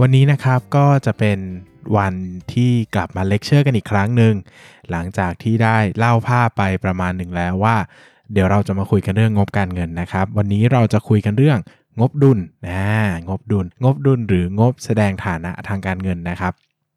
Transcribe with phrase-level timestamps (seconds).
[0.00, 1.38] วันนี้นะครับก็จะเป็น
[1.96, 2.14] วัน
[2.52, 4.34] ที่กลับมาเลคเชอร์กันอีกครั้งหนึ่ง
[4.90, 7.76] หลังจากที่ได้เล่าภาพไปประมาณหนึ่งแล้วว่า
[8.32, 11.58] เดี๋ยวเราจะมาคุยกันเรื่องงบการเงินนะครับ วันนี้เราจะคุยกันเรื่อง
[12.00, 12.84] งบดุลนะ
[13.28, 16.52] งบดุล งบดุลหรืองบแสดงฐานะทางการเงินนะครับ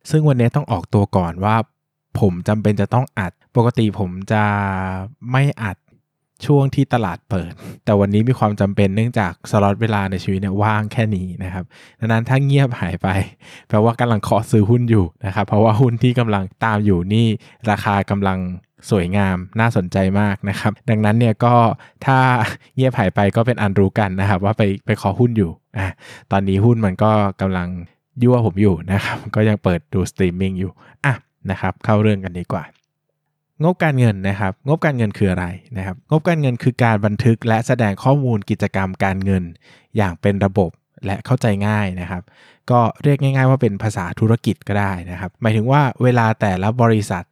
[0.10, 1.56] ซึ่งวันนี้ต้องออกตัวก่อนว่า
[2.20, 4.44] ผมจำเป็นจะต้องอัด ปกติผมจะ
[5.32, 5.76] ไม่อัด
[6.46, 7.52] ช่วงที่ตลาดเปิด
[7.86, 11.66] แต่วันนี้มีความจำเป็นเนื่องจากสล็อตเวลาในชีวิตเนี่ยว่างแค่นี้นะครับ
[12.00, 13.08] ดังนั้นถ้าเงียบหายไป
[13.68, 17.28] แปลว่ากำลังเคาะซื้อหุ้นอยู่นะครับเพราะว่าหุ้นที่กำลังตามอยู่นี่
[17.70, 18.40] ราคากำลัง
[18.90, 21.56] สวยงามน่าสนใจมากนะครับ ดังนั้นเนี่ยก็
[22.06, 22.18] ถ้า
[22.76, 25.88] เงียบหายไปก็เป็นอันรู้กันนะครับ ว่าไปไปเคาะหุ้นอยู่อะ
[26.32, 27.68] ตอนนี้หุ้นมันก็กำลัง
[28.24, 30.72] ยั่วผมอยู่นะครับ ก็ยังเปิดดูสตรีมมิ่งอยู่
[31.06, 31.14] อะ
[31.50, 32.64] นะครับ เข้าเรื่องกันดีกว่า
[33.64, 35.46] งบการเงินนะครับ งบการเงินคืออะไร
[35.78, 39.44] นะครับ งบการเงินคือการบันทึกและแสดงข้อมูลกิจกรรมการเงิน
[39.98, 40.72] อย่างเป็นระบบ
[41.06, 42.24] และเข้าใจง่ายนะครับ
[42.72, 47.24] ก็เรียกง่าย ๆ ว่าเป็นภาษาธุรกิจก็ได้นะครับ หมายถึงว่าเวลาแต่ละบริษัท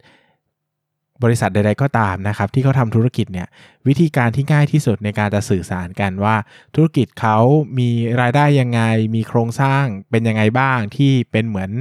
[1.24, 3.48] บริษัทใด ๆก็ตามนะครับ ที่เขาทำธุรกิจเนี่ย
[3.88, 6.36] วิธีการที่ง่ายที่สุดในการจะสื่อสารกันว่า
[6.76, 7.38] ธุรกิจเขา
[7.80, 7.90] มี
[8.22, 8.82] รายได้ยังไง
[9.16, 11.72] มีโครงสร้างเป็นยังไงบ้างที่เป็นเหมือน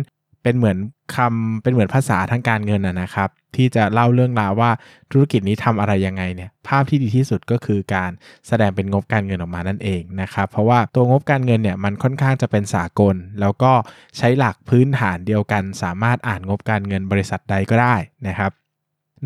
[0.43, 0.77] เป็นเหมือน
[1.17, 4.71] คำเป็นเหมือนภาษาทางการเงินนะครับ ที่จะเล่าเรื่องราวว่า
[5.13, 8.11] ธุรกิจนี้ทำอะไรยังไงเนี่ยภาพที่ดีที่สุดก็คือการ
[8.49, 13.73] แสดงเป็นงบการเงินออกมานั่นเองนะครับ เพราะว่าตัวงบการเงินเนี่ยมันค่อนข้างจะเป็นสากล แล้วก็
[14.19, 17.95] ใช้หลักพื้นฐานเดียวกัน สามารถอ่านงบการเงินบริษัทใดก็ได้
[18.29, 18.51] นะครับ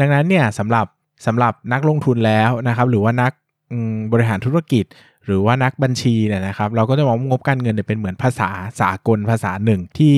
[0.00, 0.86] ดังนั้นเนี่ยสำหรับ
[1.26, 3.32] สำหรับนักลงทุนแล้วนะครับ หรือว่านัก
[4.12, 4.84] บริหารธุรกิจ
[5.26, 8.50] หรือว่านักบัญชีเนี่ยนะครับ เราก็จะมองงบการเงินเนี่ยเป็นเหมือนภาษา
[8.80, 10.16] สากลภาษาหนึ่งที่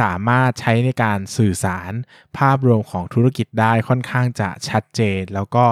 [0.00, 1.92] สามารถใช้ในการสื่อสาร
[2.38, 5.64] ภาพรวมของธุรกิจได้ค่อนข้างจะชัดเจน แล้วก็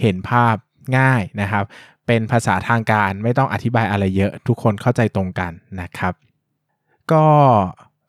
[0.00, 0.54] เห็นภาพ
[0.98, 1.64] ง่ายนะครับ
[2.06, 6.14] เป็นภาษาทางการไม่ต้องอธิบายอะไรเยอะ ทุกคนเข้าใจตรงกันนะครับ
[7.12, 7.26] ก็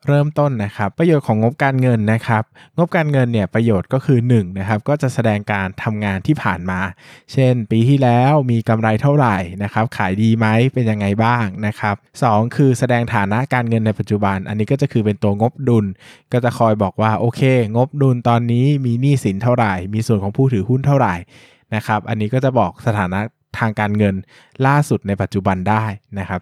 [0.08, 2.44] เริ่มต้นนะครับประโยชน์ของงบการเงินนะครับ
[2.76, 6.80] งบการเงินเนี่ยประโยชน์ก็คือ1นะครับก็จะแสดงการทำงานที่ผ่านมา
[7.32, 12.24] เช่น ปีที่แล้วมีกำไรเท่าไหร่นะครับขายดีไหมเป็นยังไงบ้างนะครับส
[12.56, 15.86] คือแสดงฐานะการเงินในปัจจุบัน อันนี้ก็จะคือเป็นตัวงบดุล
[16.32, 17.42] ก็จะคอยบอกว่าโอเค
[17.76, 21.14] งบดุลตอนนี้มีหนี้สินเท่าไหร่ มีส่วนของผู้ถือหุ้นเท่าไหร่
[21.74, 23.20] นะครับอันนี้ก็จะบอกสถานะ
[23.58, 24.14] ทางการเงิน
[24.66, 25.84] ล่าสุดในปัจจุบันได้
[26.18, 26.40] นะครับ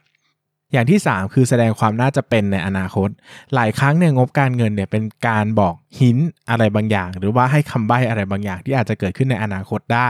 [0.72, 3.08] อย่างที่ 3 คือแสดงความน่าจะเป็นในอนาคต
[3.54, 6.16] หลายครั้งเนี่ยงบการเงินเนี่ยเป็นการบอกหิน
[6.50, 10.08] อะไรบางอย่าง หรือว่าให้คำใบ้อะไรบางอย่างที่อาจจะเกิดขึ้นในอนาคตได้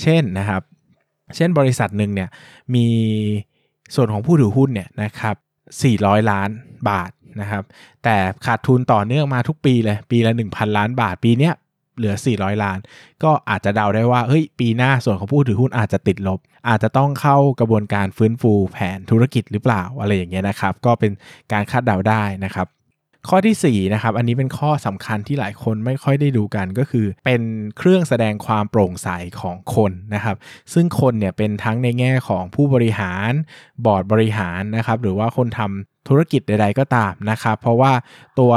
[0.00, 0.62] เช่นนะครับ
[1.36, 2.28] เช่นบริษัทหนึ่งเนี่ย
[2.74, 2.86] มี
[3.94, 5.36] ส่วนของผู้ถือหุ้นเนี่ยนะครับ
[5.82, 6.50] 400 ล้าน
[6.88, 7.10] บาท
[7.40, 7.64] นะครับ
[8.04, 8.16] แต่
[8.46, 11.54] ขาดทุนต่อเนื่องมาทุกปีเลย ปีละ 1,000 ล้านบาท ปีเนี้ย
[11.96, 12.78] เหลือ 400 ล้าน
[13.22, 21.12] ก็อาจจะเดาได้ว่าเฮ้ยปีหน้าส่วนของผู้ถือหุ้นอาจจะติดลบ อาจจะต้องเข้ากระบวนการฟื้นฟูแผนธุรกิจหรือเปล่าอะไรอย่างเงี้ยนะครับ ก็เป็น
[21.52, 22.68] การคาดเดาได้นะครับ
[23.28, 27.42] ข้อที่4นะครับอันนี้เป็นข้อสำคัญที่หลายคนไม่ค่อยได้ดูกันก็คือ เป็น
[27.78, 29.08] เครื่องแสดงความโปร่งใส
[29.40, 30.36] ของคนนะครับ
[30.72, 33.30] ซึ่งคนเนี่ยเป็นทั้งในแง่ของผู้บริหาร
[33.84, 37.92] บอร์ดบริหารนะครับ หรือว่าคนทำธุรกิจใด ๆ ก็ตามนะครับ เพราะว่า
[38.38, 38.52] ตัว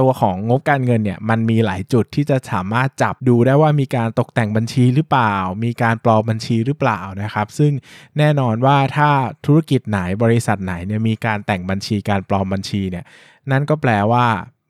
[0.00, 7.72] ตัวของงบการเงินเนี่ยมันมีหลายจุดที่จะสามารถจับดูได้ว่ามีการตกแต่งบัญชีหรือเปล่า มีการปลอมบัญชีหรือเปล่านะครับ ซึ่ง
[8.18, 9.10] แน่นอนว่าถ้า
[9.46, 13.04] ธุรกิจไหนบริษัทไหนเนี่ยมีการแต่งบัญชีการปลอมบัญชีเนี่ย
[13.50, 14.26] นั่นก็แปลว่า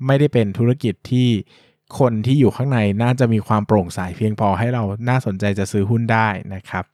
[0.06, 1.28] ไม่ได้เป็นธุรกิจที่
[1.98, 6.84] คนที่อยู่ข้างในน่าจะมีความโปร่งใสเพียงพอให้เราน่าสนใจจะซื้อหุ้นได้นะครับ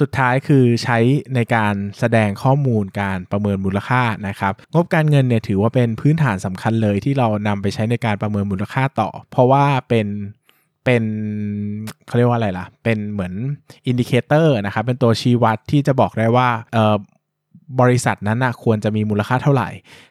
[0.00, 0.98] สุดท้ายคือใช้
[1.34, 10.06] ในการแสดงข้อมูลการประเมินมูลค่านะครับ งบการเงินเนี่ยถือว่าเป็นพื้นฐานสำคัญเลยที่เรานำไปใช้ในการประเมินมูลค่าต่อ เพราะว่าเป็น
[10.84, 11.04] เป็น
[12.06, 13.32] เขาเรียกว่าอะไรล่ะ เป็นเหมือน
[13.86, 16.96] indicator นะครับ เป็นตัวชี้วัดที่จะบอกได้ว่าเอ่อ
[17.80, 19.68] บริษัทนั้นนะควรจะมีมูลค่าเท่าไหร่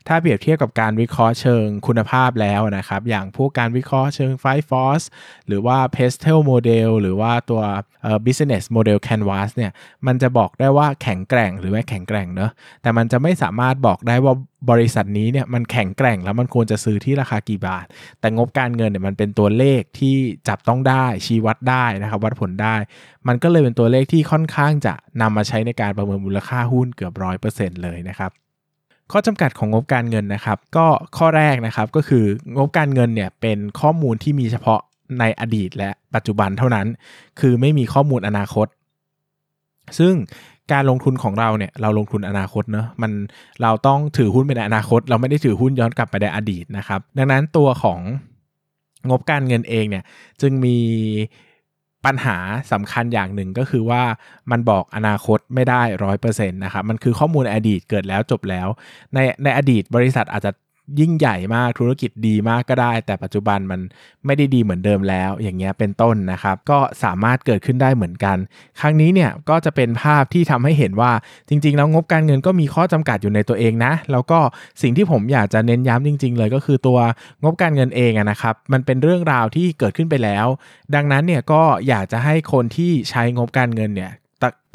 [0.08, 5.06] ถ้าเปรียบเทียบกับการวิเคราะห์เชิงคุณภาพแล้วนะครับ อย่างพวกการวิเคราะห์เชิง Five Force
[5.48, 7.62] หรือว่า Pestel Model หรือว่าตัว
[8.26, 9.72] Business Model Canvas เนี่ย
[10.08, 12.52] มันจะบอกได้ว่าแข็งแกร่งหรือไม่แข็งแกร่งเนอะ
[12.82, 14.34] แต่มันจะไม่สามารถบอกได้ว่า
[14.70, 17.86] บริษัทนี้เนี่ยมันแข็งแกร่งแล้วมันควรจะซื้อที่ราคากี่บาท
[18.20, 20.16] แต่งบการเงินเนี่ยมันเป็นตัวเลขที่
[20.48, 22.76] จับต้องได้ชี้วัดได้นะครับวัดผลได้
[23.28, 28.32] มันก็เลยเป็นตัวเลขที่ค่อนข้างจะนำมาใช้ในการประเมินมูลค่าหุ้นเกือบร้อยเปอร์เซ็นต์เลยนะครับ
[29.12, 32.26] ข้อจำกัดของงบการเงินนะครับ ก็ข้อแรกนะครับก็คือ
[32.58, 34.80] งบการเงินเนี่ยเป็นข้อมูลที่มีเฉพาะ
[35.20, 36.88] ในอดีตและปัจจุบันเท่านั้น
[37.40, 38.68] คือไม่มีข้อมูลอนาคต
[40.00, 40.14] ซึ่ง
[40.74, 43.12] การลงทุนของเราเนี่ยเราลงทุนอนาคตเนอะมัน
[43.62, 48.00] เราต้องถือหุ้นไปในอนาคต เราไม่ได้ถือหุ้นย้อนกลับไปในอดีตนะครับ ดังนั้นตัวของ
[49.10, 50.04] งบการเงินเองเนี่ย
[50.42, 50.78] จึงมี
[52.06, 52.38] ปัญหา
[52.72, 54.04] สำคัญอย่างหนึ่งก็คือว่า
[54.52, 58.68] มันบอกอนาคตไม่ได้ร้อยเปอร์เซ็นต์นะครับมันคือข้อมูลอดีตเกิดแล้วจบแล้ว
[59.14, 60.52] ในในอดีตบริษัทอาจจะ
[61.00, 63.80] ยิ่งใหญ่มากธุรกิจดีมากก็ได้ แต่ปัจจุบันมัน
[64.26, 68.38] ไม่ได้ดีเหมือนเดิมแล้ว อย่างเงี้ยเป็นต้นนะครับ ก็สามารถเกิดขึ้นได้เหมือนกัน
[68.80, 71.12] ครั้งนี้เนี่ยก็จะเป็นภาพที่ทำให้เห็นว่า
[71.50, 74.40] จริง ๆ แล้วงบการเงินก็มีข้อจำกัดอยู่ในตัวเองนะ แล้วก็
[74.82, 77.00] สิ่งที่ผมอยากจะเน้นย้ำจริง ๆ เลยก็คือตัว
[77.44, 80.46] งบการเงินเองนะครับ มันเป็นเรื่องราวที่เกิดขึ้นไปแล้ว
[80.96, 84.12] ดังนั้นเนี่ยก็อยากจะให้คนที่ใช้งบการเงินเนี่ย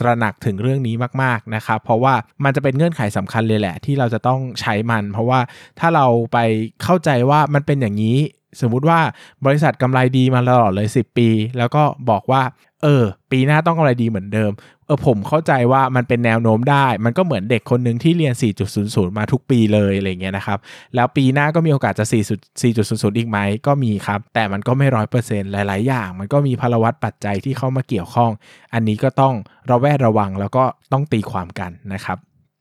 [0.00, 2.14] ตระหนักถึงเรื่องนี้มากๆนะครับเพราะว่า
[2.44, 5.40] มันจะเป็นเงื่อนไขสำคัญเลยแหละ ที่เราจะต้องใช้มัน เพราะว่า
[5.80, 6.38] ถ้าเราไป
[6.82, 8.18] เข้าใจว่ามันเป็นอย่างนี้
[8.60, 9.00] สมมุติว่า
[9.46, 11.28] บริษัทกำไรดีมาตลอดเลย 10 ปี
[11.58, 12.42] แล้วก็บอกว่า
[12.82, 14.52] เออ ปีหน้าต้องกำไรดีเหมือนเดิม
[14.86, 18.34] เออผมเข้าใจว่ามันเป็นแนวโน้มได้ มันก็เหมือนเด็กคนหนึ่งที่เรียน
[18.76, 20.58] 4.00 มาทุกปีเลยอะไรเงี้ยนะครับ
[20.94, 28.30] แล้วปีหน้าก็มีโอกาสจะ 4.00 อีกไหมก็มีครับ แต่มันก็ไม่ร้อยเปอร์เซ็นต์หลาย ๆ อย่าง มันก็มีพลวัตปัจจัยที่เข้ามาเกี่ยวข้อง
[28.74, 29.34] อันนี้ก็ต้อง
[29.70, 32.18] ระแวดระวังแล้วก็ต้องตีความกันนะครับ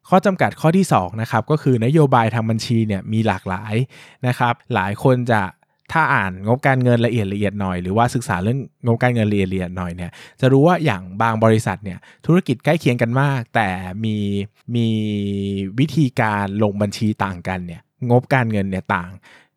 [0.09, 3.75] ข้อจำกัดข้อที่2นะครับก็คือนโยบายทางบัญชีเนี่ยมีหลากหลาย
[4.27, 5.41] นะครับหลายคนจะ
[5.93, 10.11] ถ้าอ่านงบการเงินละเอียดละเอียดหน่อย หรือว่าศึกษาเรื่องงบการเงินละเอียดละเอียดหน่อยเนี่ย
[10.41, 13.69] จะรู้ว่าอย่างบางบริษัทเนี่ยธุรกิจใกล้เคียงกันมาก แต่
[14.05, 14.17] มี
[14.75, 14.87] มี
[15.79, 19.11] วิธีการลงบัญชีต่างกันเนี่ยงบการเงินเนี่ยต่าง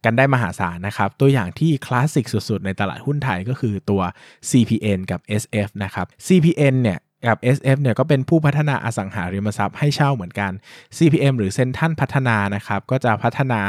[0.04, 4.02] กันได้มหาศาลนะครับ ตัวอย่างที่คลาสสิกสุดๆ ในตลาดหุ้นไทยก็คือตัว
[4.50, 10.52] CPN กับ SF นะครับ CPN เนี่ย กับ SF เนี่ยก็เป็นผู้พัฒนาอสังหาริมทรัพย์ให้เช่าเหมือนกัน
[10.96, 13.62] CPM หรือเซ็นทันพัฒนานะครับก็จะพัฒนา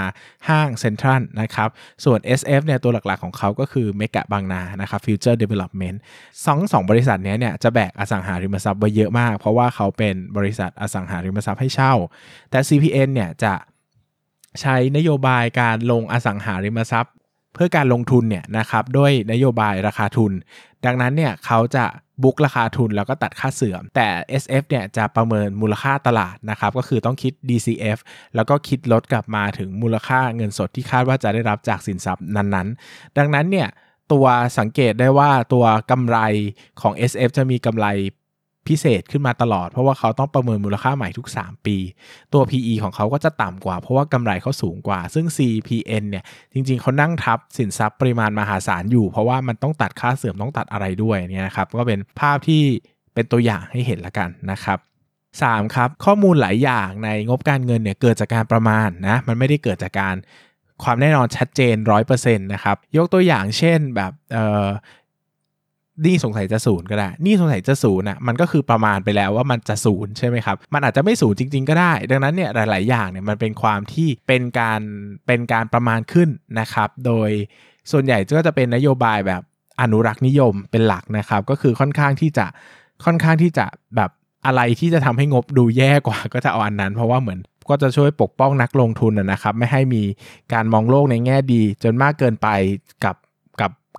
[0.50, 1.70] ห้างเซ็นทรัลนะครับ
[2.06, 5.98] ส่วน SF เนี่ยตัวหลักๆของเขาก็คือเมกะบางนานะครับ Future Development
[6.46, 11.94] สองสองบริษัทนี้เนี่ยจะแบกอสังหาริมทรัพย์ไว้เยอะมาก เพราะว่าเขาเป็นบริษัทอสังหาริมทรัพย์ให้เช่า
[12.50, 13.54] แต่ CPN เนี่ยจะ
[14.62, 17.14] ใช้นโยบายการลงอสังหาริมทรัพย์
[17.54, 20.32] เพื่อการลงทุนเนี่ยนะครับด้วยนโยบายราคาทุน
[20.86, 21.86] ดังนั้นเนี่ยเขาจะ
[22.24, 24.08] บุ๊กราคาทุนแล้วก็ตัดค่าเสื่อม แต่
[24.44, 28.00] SF เนี่ยจะประเมินมูลค่าตลาดนะครับก็คือต้องคิด DCF
[28.36, 33.68] แล้วก็คิดลดกลับมาถึงมูลค่าเงินสดที่คาดว่าจะได้รับจากสินทรัพย์นั้นๆ ดังนั้นเนี่ย
[34.12, 34.26] ตัว
[34.60, 36.18] สังเกตได้ว่าตัวกำไร
[36.82, 37.88] ของ SF จะมีกำไร
[38.70, 41.78] พิเศษขึ้นมาตลอด เพราะว่าเขาต้องประเมินมูลค่าใหม่ทุก 3 ปี
[42.34, 46.24] ตัว PE ของเขาก็จะต่ำกว่า เพราะว่ากำไรเขาสูงกว่า ซึ่ง CPN เนี่ย
[46.54, 52.64] จริงๆ เขานั่งทับสินทรัพย์ปริมาณมหาศาลอยู่ เพราะว่ามันต้องตัดค่าเสื่อมต้องตัดอะไรด้วยเนี่ยนะครับก็เป็นภาพที่
[53.14, 54.80] เป็นตัวอย่างให้เห็นละกันนะครับ
[55.42, 55.76] 3.
[55.76, 60.16] ครับข้อมูลหลายอย่างในงบการเงินเนี่ยเกิดจากการประมาณนะมันไม่ได้เกิดจากการ
[60.84, 61.76] ความแน่นอนชัดเจน
[62.10, 64.12] 100%นะครับยกตัวอย่างเช่นแบบ
[66.06, 74.82] นี่สงสัยจะศูนย์ก็ได้ นี่สงสัยจะศูนย์อะ มันก็คือประมาณไปแล้วว่ามันจะศูนย์ใช่ไหมครับ มันอาจจะไม่ศูนย์จริง ๆ ก็ได้ ดังนั้นเนี่ยหลาย ๆ อย่างเนี่ยมันเป็นความที่เป็นการ
[75.28, 76.30] เป็นการประมาณขึ้น
[76.60, 77.30] นะครับ โดย
[77.92, 79.42] ส่วนใหญ่ก็จะเป็นนโยบายแบบ
[79.82, 82.46] อนุรักษ์นิยมเป็นหลักนะครับ ก็คือค่อนข้างที่จะ
[83.06, 83.66] ค่อนข้างที่จะ
[83.96, 84.12] แบบ
[84.46, 87.40] อะไรที่จะทำให้งบดูแย่กว่าก็จะเอาอันนั้น เพราะว่าเหมือน
[87.70, 90.04] ก็จะช่วยปกป้องนักลงทุนนะครับ ไม่ให้มี
[90.54, 92.48] การมองโลกในแง่ดี จนมากเกินไป
[93.06, 93.16] กับ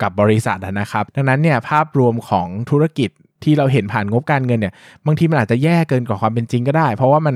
[0.01, 3.11] กับบริษัทนะครับ ดังนั้นเนี่ยภาพรวมของธุรกิจ
[3.43, 4.73] ที่เราเห็นผ่านงบการเงินเนี่ย
[5.05, 7.35] บางทีมันอาจจะแย่เกินกว่าความเป็นจริงก็ได้ เพราะว่ามัน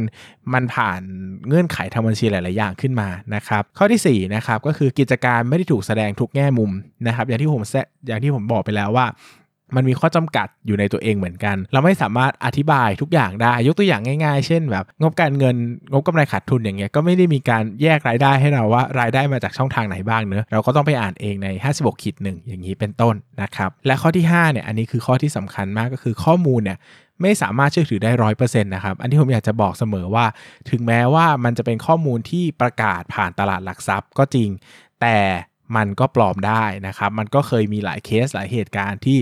[0.54, 1.02] มันผ่าน
[1.48, 6.72] เงื่อนไขทางบัญชีหลาย ๆ อย่างขึ้นมานะครับข้อที่4นะครับก็คือกิจการไม่ได้ถูกแสดงทุกแง่มุม
[7.08, 7.64] นะครับอย่างที่ผม
[8.08, 9.06] อย่างที่ผมบอกไปแล้วว่า
[9.76, 15.56] มันมีข้อจำกัดอยู่ในตัวเองเหมือนกัน เราไม่สามารถอธิบายทุกอย่างได้ ยกตัวอย่างง่ายๆ เช่นแบบงบการเงิน
[15.92, 26.78] งบกำไรขาดทุนอย่างเงี้ยก็ไม่ได้มีการแยกรายได้ให้เราว่ารายได้มาจากช่องทางไหนบ้างเนอะเราก็ต้องไปอ่านเองใน 56ขีดหนึ่งอย่างนี้เป็นต้นนะครับ และข้อที่ 5เนี่ยอันนี้คือข้อที่สำคัญมากก็คือข้อมูลเนี่ย
[27.22, 30.26] ไม่สามารถเชื่อถือได้ร้อยเปอร์เซ็นต์นะครับ อันที่ผมอยากจะบอกเสมอว่า
[30.70, 34.50] ถึงแม้ว่ามันจะเป็นข้อมูลที่ประกาศผ่านตลาดหลักทรัพย์ก็จริง
[35.02, 35.18] แต่
[35.76, 39.18] มันก็ปลอมได้นะครับ มันก็เคยมีหลายเคสหลายเหตุการณ์ที่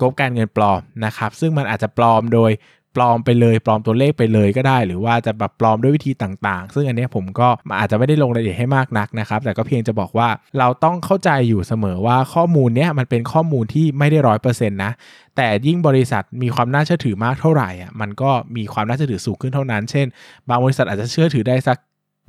[0.00, 2.52] งบการเงินปลอมนะครับ ซึ่งมันอาจจะปลอมโดย
[2.96, 7.48] ปลอมไปเลยปลอมตัวเลขไปเลยก็ได้ หรือว่าจะแบบปลอมด้วยวิธีต่างๆ ซึ่งอันนี้ผมก็
[7.80, 14.92] อาจจะไม่ได้ลงรายละเอียดให้มากนักนะครับ แต่ก็เพียงจะบอกว่าเราต้องเข้าใจอยู่เสมอว่าข้อมูลเนี้ยมันเป็นข้อมูลที่ไม่ได้ร้อยเปอร์เซ็นต์นะ
[15.36, 20.06] แต่ยิ่งบริษัทมีความน่าเชื่อถือมากเท่าไหร่อะมันก็มีความน่าเชื่อถือสูงขึ้นเท่านั้น เช่น
[20.48, 21.78] บางบริษัทอาจจะเชื่อถือได้สัก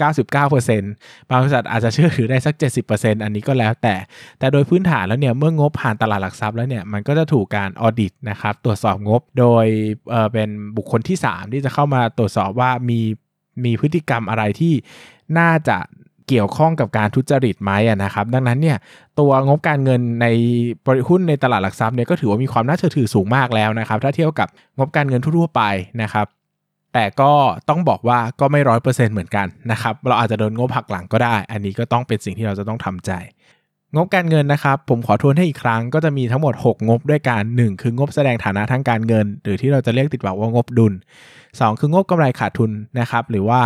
[0.01, 3.95] 99%บางบริษัทอาจจะเชื่อถือได้สัก 70%อันนี้ก็แล้วแต่
[4.39, 9.65] แต่โดยพื้นฐานแล้วเนี่ยเมื่องบผ่านตลาดหลักทรัพย์แล้วเนี่ยมันก็จะถูกการออดิตนะครับตรวจสอบงบโดย
[10.09, 12.99] เเป็นบุคคลที่ 3 ที่จะเข้ามาตรวจสอบว่ามี
[13.63, 14.73] มีพฤติกรรมอะไรที่
[15.37, 15.77] น่าจะ
[16.29, 18.77] เกี่ยวข้องกับการทุจริตไหมนะครับ ดังนั้นเนี่ย
[19.19, 20.27] ตัวงบการเงินใน
[20.85, 24.47] บริหุ้นในตลาดหลักทรัพย์เนี่ยก็ถือว่ามีความน่าเชื่อถือสูงมากแล้วนะครับ ถ้าเทียบกับ
[24.77, 25.61] งบการเงินทั่วไป
[26.01, 26.27] นะครับ
[26.93, 27.31] แต่ก็
[27.69, 33.11] ต้องบอกว่าก็ไม่ร้อยเปอร์เซ็นต์เหมือนกันนะครับ เราอาจจะโดนงบหักหลังก็ได้ อันนี้ก็ต้องเป็นสิ่งที่เราจะต้องทำใจ
[33.95, 40.93] งบการเงินนะครับ ผมขอทวนให้อีกครั้งก็จะมีทั้งหมด 6 งบด้วยกัน 1 คืองบแสดงฐานะทางการเงิน หรือที่เราจะเรียกติดปากว่างบดุล
[41.37, 43.61] 2 คืองบกำไรขาดทุนนะครับหรือว่า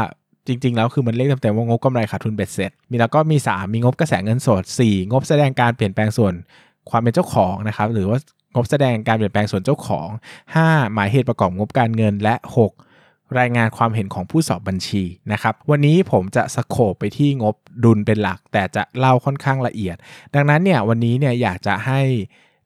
[0.48, 6.34] จริง ๆ แล้วคือมันเรียกเต็มๆว่างบกำไรขาดทุนเบ็ดเสร็จ มีแล้วก็มี 3 มีงบกระแสเงินสด 4 งบแสดงการเปลี่ยนแปลงส่วน
[6.90, 8.18] ความเป็นเจ้าของนะครับหรือว่า
[8.56, 10.08] งบแสดงการเปลี่ยนแปลงส่วนเจ้าของ
[10.52, 12.87] 5 หมายเหตุประกอบงบการเงินและ 6
[13.40, 19.96] รายงานความเห็นของผู้สอบบัญชีนะครับ วันนี้ผมจะสโคบไปที่งบดุลเป็นหลัก แต่จะเล่าค่อนข้างละเอียด
[20.36, 22.02] ดังนั้นเนี่ยวันนี้เนี่ยอยากจะให้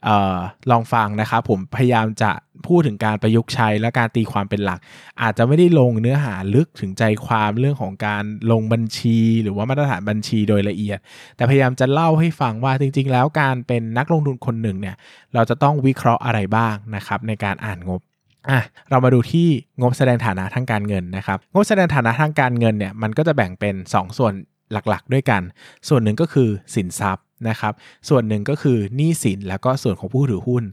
[0.07, 0.37] ออ
[0.71, 2.31] ลองฟังนะครับผมพยายามจะ
[2.67, 4.79] พูดถึงการประยุกต์ใช้และการตีความเป็นหลัก
[5.21, 10.99] อาจจะไม่ได้ลงเนื้อหาลึกถึงใจความเรื่องของการลงบัญชี หรือว่ามาตรฐานบัญชีโดยละเอียด
[11.35, 14.95] แต่พยายามจะเล่าให้ฟังว่าจริง ๆ แล้วการเป็นนักลงทุนคนหนึ่งเนี่ย
[15.33, 18.01] เราจะต้องวิเคราะห์อะไรบ้างนะครับในการอ่านงบ
[18.49, 19.47] อะเรามาดูที่
[19.81, 24.33] งบแสดงฐานะทางการเงินนะครับ งบแสดงฐานะทางการเงินเนี่ยมันก็จะแบ่งเป็น 2 ส่วน
[24.71, 25.41] หลักๆ ด้วยกัน
[25.87, 27.73] ส่วนหนึ่งก็คือสินทรัพย์นะครับ
[28.09, 30.63] ส่วนหนึ่งก็คือหนี้สินแล้วก็ส่วนของผู้ถือหุ้น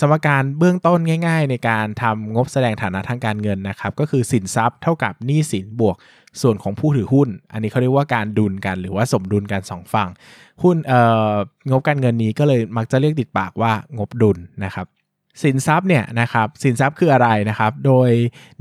[0.00, 5.96] สมการเบื้องต้นง่าย ๆ ในการทำงบแสดงฐานะทางการเงินนะครับ ก็คือสินทรัพย์เท่ากับหนี้สินบวก
[6.42, 10.10] ส่วนของผู้ถือหุ้น อันนี้เขาเรียกว่าการดุลกันหรือว่าสมดุลกัน2ฝั่ง
[10.62, 10.76] หุ้น
[11.70, 14.86] งบการเงินนี้ก็เลยมักจะเรียกติดปากว่างบดุลนะครับ
[15.42, 18.10] สินทรัพย์เนี่ยนะครับสินทรัพย์คืออะไรนะครับ โดย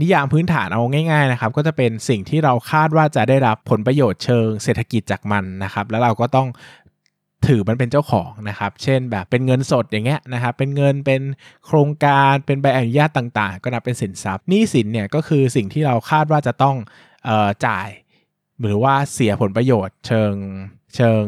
[0.01, 6.47] นิยามพื้นฐานเอาง่ายๆนะครับ ก็จะเป็นสิ่งที่เราคาดว่าจะได้รับผลประโยชน์เชิงเศรษฐกิจจากมันนะครับ แล้วเราก็ต้อง
[7.47, 11.21] ถือมันเป็นเจ้าของนะครับ เช่นแบบเป็นเงินสดอย่างเงี้ยนะครับ เป็นเงินเป็น
[11.65, 16.75] โครงการเป็นใบอนุญาตต่างๆ ก็นับเป็นสินทรัพย์หนี้สินเนี่ยก็คือสิ่งที่เราคาดว่าจะต้อง
[17.27, 17.89] ออจ่าย
[18.61, 20.33] หรือว่าเสียผลประโยชน์เชิง
[20.95, 21.25] เชิง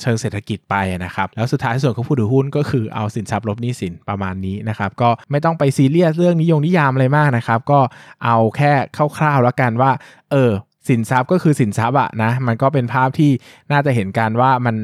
[0.00, 0.74] เชิงเศรษฐกิจไป
[1.04, 7.80] นะครับ แล้วสุดท้ายส่วนของผู้ถือหุ้นก็คือเอาสินทรัพย์ลบหนี้สินประมาณนี้นะครับก็ไม่ต้องไปซีเรียสเรื่องนิยมนิยามอะไรมากนะครับ ก็
[8.24, 8.72] เอาแค่
[9.18, 9.90] คร่าวๆแล้วกันว่า
[10.30, 10.50] เออ
[10.88, 13.30] สินทรัพย์ก็คือสินทรัพย์อะนะมันก็เป็นภาพที่
[13.72, 14.76] น่าจะเห็นกันว่ามัน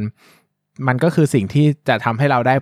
[0.87, 2.55] มันก็คือสิ่งที่จะทำให้เราได้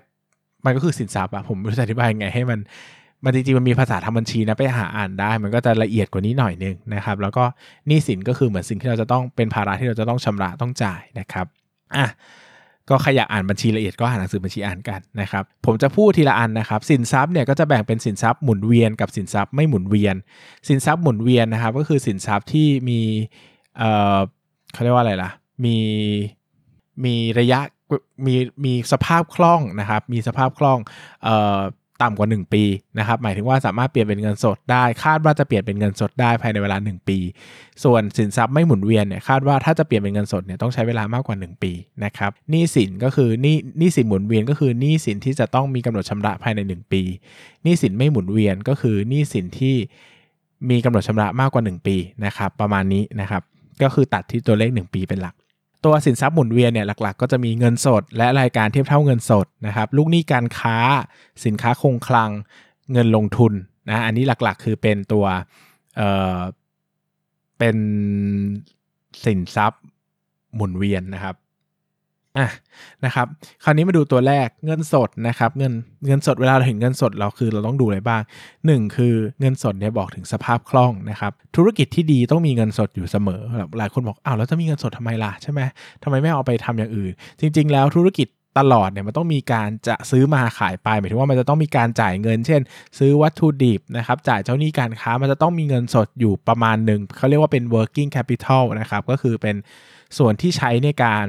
[0.65, 2.61] มันก็คือสินทรัพย์อะผมไม่รู้จะอธิบายยังไงให้มัน
[3.25, 7.45] มันจริงๆมันมีภาษาทำบัญชีนะไปหาอ่านได้ มันก็จะละเอียดกว่านี้หน่อยนึงนะครับ แล้วก็
[7.87, 11.47] หนี้สินก็คือเหมือนสิ่งที่เราจะต้องเป็นภาระที่เราจะต้องชำระต้องจ่ายนะครับ
[11.97, 12.07] อะ
[12.89, 20.17] ก็ใครอยากอ่านบัญชีละเอียดก็หาหนังสือบัญชีอ่านกันนะครับ ผมจะพูดทีละอันนะครับ สินทรัพย์เนี่ยก็จะแบ่งเป็นสินทรัพย์หมุนเวียนกับสินทรัพย์ไม่หมุนเวียน
[20.69, 23.01] สินทรัพย์หมุนเวียนนะครับ ก็คือสินทรัพย์ที่มี
[23.79, 24.19] เอ่อ
[24.73, 25.31] เขาเรียกว่าอะไรล่ะ
[25.65, 25.77] มี
[27.05, 27.61] มีระยะ
[28.27, 28.35] มี
[28.65, 30.79] มีสภาพคล่องนะครับ มีสภาพคล่อง
[31.23, 31.61] เอ่อ
[32.03, 32.65] ต่ำกว่า 1 ปี
[32.99, 37.19] นะครับหมายถึงว่าสามารถเปลี่ยนเป็นเงินสดได้ คาดว่าจะเปลี่ยนเป็นเงินสดได้ภายในเวลา 1 ปี
[37.85, 41.73] ส่วนสินทรัพย์ไม่หมุนเวียนเนี่ยคาดว่าถ้าจะเปลี่ยนเป็นเงินสดเนี่ยต้องใช้เวลามากกว่า 1 ปี
[42.05, 47.03] นะครับหนี้สินก็คือหนี้หนี้สินหมุนเวียนก็คือหนี้สินที่จะต้องมีกำหนดชำระภายใน 1 ปี
[47.63, 49.77] หนี้สินไม่หมุนเวียนก็คือหนี้สินที่
[50.71, 53.43] มีกำหนดชำระมากกว่า 1 ปีนะครับประมาณนี้นะครับ
[53.83, 55.35] ก็คือตัดที่ตัวเลข 1 ปีเป็นหลัก
[55.85, 60.77] ตัวสินทรัพย์หมุนเวียนเนี่ยหลักๆ ก็จะมีเงินสด และรายการเทียบเท่าเงินสดนะครับลูกหนี้การค้า
[61.45, 62.31] สินค้าคงคลัง
[62.93, 63.53] เงินลงทุน
[63.89, 65.25] นะอันนี้หลักๆ คือเป็นตัว
[65.97, 66.39] เอ่อ
[67.59, 67.77] เป็น
[69.25, 69.83] สินทรัพย์
[70.55, 71.37] หมุนเวียนนะครับ
[72.39, 72.49] อะ
[73.05, 73.27] นะครับ
[73.65, 75.73] คราวนี้มาดูตัวแรกเงินสดนะครับ เงิน
[76.07, 78.23] เงินสดเวลาเราเห็นเงินสดเราคือเราต้องดูอะไรบ้าง
[78.59, 83.43] 1 คือเงินสดเนี่ยบอกถึงสภาพคล่องนะครับ ธุรกิจที่ดีต้องมีเงินสดอยู่เสมอ
[83.79, 85.61] หลายคนบอกอ้าวแล้วจะมีเงินสดทำไมล่ะใช่ไหม
[86.03, 88.29] ทำไมไม่เอาไปทำอย่างอื่น จริง ๆ แล้วธุรกิจ
[88.61, 92.61] ตลอดเนี่ยมันต้องมีการจะซื้อมาขายไปหมายถึงว่ามันจะต้องมีการจ่ายเงิน เช่น
[92.99, 99.57] ซื้อวัตถุดิบนะครับจ่ายเจ้าหนี้การค้ามันจะต้องมีเงินสดอยู่ประมาณหนึ่งเขาเรียกว่าเป็น working capital นะครับก็คือเป็น
[100.19, 101.27] ส่วนที่ใช้ในการ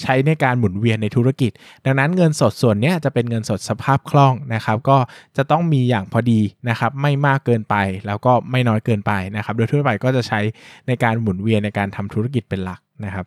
[0.00, 1.50] ใช้ในการหมุนเวียนในธุรกิจ
[1.84, 4.98] ดังนั้นเงินสดส่วนนี้จะเป็นเงินสดสภาพคล่องนะครับ ก็
[5.36, 7.74] จะต้องมีอย่างพอดีนะครับ ไม่มากเกินไป
[8.06, 10.40] แล้วก็ไม่น้อยเกินไปนะครับ โดยทั่วไปก็จะใช้
[10.86, 13.26] ในการหมุนเวียนในการทำธุรกิจเป็นหลักนะครับ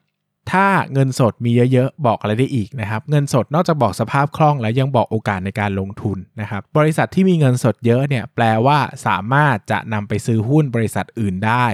[0.51, 11.65] ถ้าเงินสดมีเยอะๆ บอกอะไรได้อีกนะครับ เงินสดนอกจากบอกสภาพคล่องแล้วยังบอกโอกาสในการลงทุนนะครับ บริษัทที่มีเงินสดเยอะเนี่ยแปลว่าสามารถจะนำไปซื้อหุ้นบริษัทอื่นได้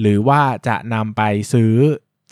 [0.00, 1.22] หรือว่าจะนำไป
[1.52, 1.72] ซื้อ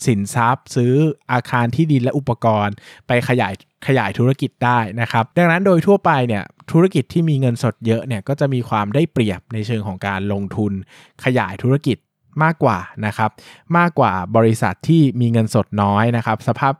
[0.05, 0.93] สินทรัพย์ ซื้อ
[1.31, 2.75] อาคารที่ดินและอุปกรณ์
[3.07, 3.53] ไปขยาย
[3.87, 10.71] ขยายธุรกิจได้นะครับ ดังนั้นโดยทั่วไปเนี่ยธุรกิจที่มีเงินสดเยอะเนี่ยก็จะมีความได้เปรียบในเชิงของการลงทุน
[11.23, 11.97] ขยายธุรกิจ
[12.43, 13.31] มากกว่านะครับ
[13.77, 16.73] มากกว่าบริษัทที่มีเงินสดน้อยนะครับสภาพ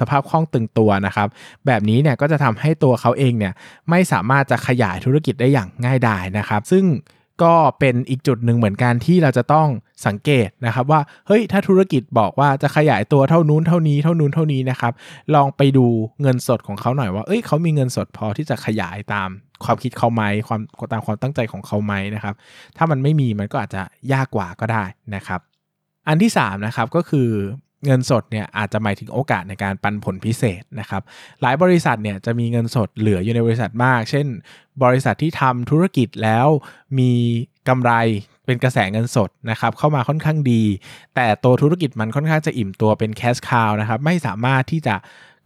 [0.00, 1.28] สภาพคล่องตึงตัวนะครับ
[1.66, 3.52] แบบนี้เนี่ยก็จะทำให้ตัวเขาเองเนี่ย
[3.90, 6.84] ไม่สามารถจะขยายธุรกิจได้อย่างง่ายดายนะครับ ซึ่ง
[7.42, 9.68] ก็เป็นอีกจุดหนึ่งเหมือนกันที่เราจะต้อง
[10.06, 14.92] สังเกตนะครับว่าเฮ้ยถ้าธุรกิจบอกว่าจะขยายตัวเท่านู้นเท่านี้เท่านู้นเท่านี้นะครับ
[15.34, 15.86] ลองไปดู
[16.22, 19.28] เงินสดของเขาหน่อยว่าเอ้ยเขามีเงินสดพอที่จะขยายตาม
[19.64, 20.60] ความคิดเขาไหมความ
[20.92, 22.34] ตามความตั้งใจของเขาไหมนะครับ
[22.76, 23.82] ถ้ามันไม่มีมันก็อาจจะ
[24.12, 25.40] ยากกว่าก็ได้นะครับ
[26.08, 27.28] อันที่3นะครับก็คือ
[27.86, 31.02] เงินสดเนี่ยอาจจะหมายถึงโอกาสในการปันผลพิเศษนะครับ
[31.42, 34.26] หลายบริษัทเนี่ยจะมีเงินสดเหลืออยู่ในบริษัทมาก เช่น
[34.84, 36.46] บริษัทที่ทำธุรกิจแล้ว
[36.98, 37.12] มี
[37.68, 37.92] กำไร
[38.46, 40.62] เป็นกระแสเงินสดนะครับเข้ามาค่อนข้างดี
[41.14, 44.94] แต่ตัวธุรกิจมันค่อนข้างจะอิ่มตัวเป็นแคชคาวนะครับไม่สามารถที่จะ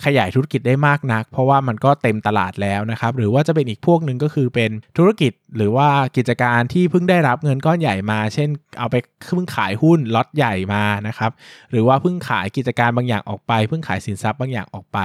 [0.05, 8.49] ขยายธุรกิจได้มากนัก เพราะว่ามันก็เต็มตลาดแล้วนะครับ หรือว่าจะเป็นอีกพวกหนึ่งก็คือเป็นธุรกิจหรือว่ากิจการที่เพิ่งได้รับเงินก้อนใหญ่มา เช่น
[8.79, 8.97] เอาไป
[9.35, 11.31] เพิ่งขายหุ้นล็อตใหญ่มานะครับ
[11.71, 14.99] หรือว่าเพิ่งขายกิจการบางอย่างออกไป เพิ่งขายสินทรัพย์บางอย่างออกไป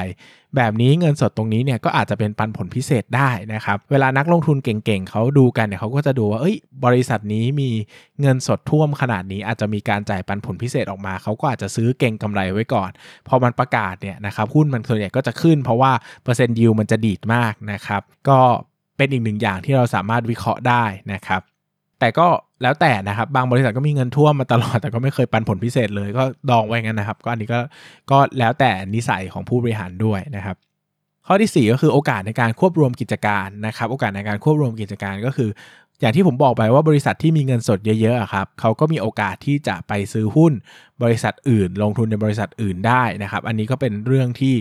[0.56, 7.70] แบบนี้เงินสดตรงนี้เนี่ยก็อาจจะเป็นปันผลพิเศษได้นะครับ เวลานักลงทุนเก่งๆเขาดูกันเนี่ยเขาก็จะดูว่าเอ้ยบริษัทนี้มี
[8.22, 12.92] เงินสดท่วมขนาดนี้ อาจจะมีการจ่ายปันผลพิเศษออกมาเขาก็อาจจะซื้อเก่งกำไรไว้ก่อน
[13.28, 15.92] พอมันประกาศเนี่ยนะครับหุ้นมันส่วนใหญ่ก็จะขึ้น เพราะว่า
[16.24, 18.40] เปอร์เซ็นต์ยิวมันจะดีดมากนะครับก็
[18.98, 21.42] เป็นอีกหนึ่งอย่างที่เราสามารถวิเคราะห์ได้นะครับ
[22.00, 22.28] แต่ก็
[22.64, 27.60] แล้วแต่นะครับ บางบริษัทก็มีเงินท่วมมาตลอด แต่ก็ไม่เคยปันผลพิเศษเลย ก็ดองไว้งั้นนะครับ ก็อันนี้ก็
[28.12, 30.56] ก็แล้วแต่นิสัยของผู้บริหารด้วยนะครับ
[31.28, 35.50] ข้อที่ 4 ก็คือโอกาสในการควบรวมกิจการนะครับ โอกาสในการควบรวมกิจการก็คือ
[36.02, 40.54] อย่างที่ผมบอกไปว่าบริษัทที่มีเงินสดเยอะๆครับเขาก็มีโอกาสที่จะไปซื้อหุ้น
[41.04, 44.56] บริษัทอื่น ลงทุนในบริษัทอื่นได้นะครับ อันนี้ก็เป็นเรื่องที่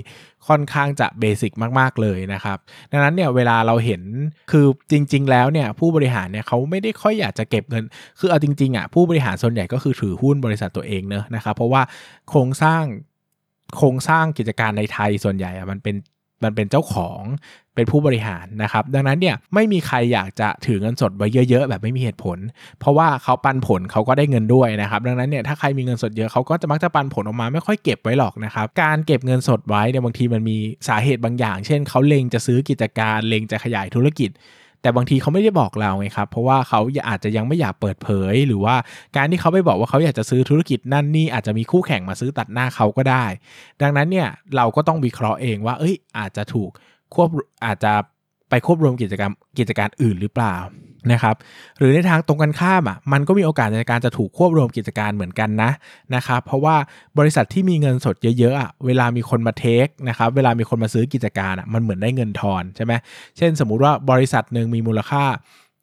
[0.49, 2.59] ค่อนข้างจะเบสิกมากๆเลยนะครับ
[2.92, 4.02] ดังนั้นเนี่ยเวลาเราเห็น
[4.50, 7.85] คือจริง ๆ แล้วเนี่ยผู้บริหารเนี่ยเขาไม่ได้ค่อยอยากจะเก็บเงิน
[8.18, 11.83] คือเอาจริงๆอะผู้บริหารส่วนใหญ่ก็คือถือหุ้นบริษัทตัวเองเนอะนะครับ เพราะว่า
[12.28, 12.85] โครงสร้าง
[13.76, 15.97] โครงสร้างกิจการในไทยส่วนใหญ่อะมันเป็น
[16.45, 17.21] มันเป็นเจ้าของ
[17.75, 22.38] เป็นผู้บริหารนะครับ ดังนั้นเนี่ยไม่มีใครอยากจะถือเงินสดไว้เยอะๆ แบบไม่มีเหตุผล
[22.80, 30.56] เพราะว่าเขาปันผลเขาก็ได้เงินด้วยนะครับ ดังนั้นเนี่ยถ้าใครมีเงินสดเยอะเขาก็จะมักจะปันผลออกมาไม่ค่อยเก็บไว้หรอกนะครับ การเก็บเงินสดไว้เนี่ยบางทีมันมี
[30.89, 34.30] สาเหตุบางอย่าง เช่นเขาเล็งจะซื้อกิจการเล็งจะขยายธุรกิจ
[34.82, 38.76] แต่บางทีเขาไม่ได้บอกเราไงครับ เพราะว่าเขาอาจจะยังไม่อยากเปิดเผย หรือว่า
[39.17, 43.25] การที่เขาไปบอกว่าเขาอยากจะซื้อธุรกิจนั่นนี่อาจจะมีคู่แข่งมาซื้อตัดหน้าเขาก็ได้
[43.82, 46.71] ดังนั้นเนี่ยเราก็ต้องวิเคราะห์เองว่า เอ้ย อาจจะถูก
[47.14, 47.28] ควบ
[47.67, 47.93] อาจจะ
[48.50, 50.56] ไปควบรวมกิจกรรมกิจการอื่นหรือเปล่า
[51.13, 51.37] นะครับ
[51.78, 55.71] หรือในทางตรงกันข้ามอะมันก็มีโอกาสในการจะถูกควบรวมกิจการเหมือนกันนะ
[56.15, 56.76] นะครับเพราะว่า
[57.19, 62.93] บริษัทที่มีเงินสดเยอะๆอะเวลามีคนมาเทคนะครับเวลามีคนมาซื้อกิจการอะมันเหมือนได้เงินทอนใช่ไหม
[63.37, 65.25] เช่นสมมุติว่าบริษัทหนึ่งมีมูลค่า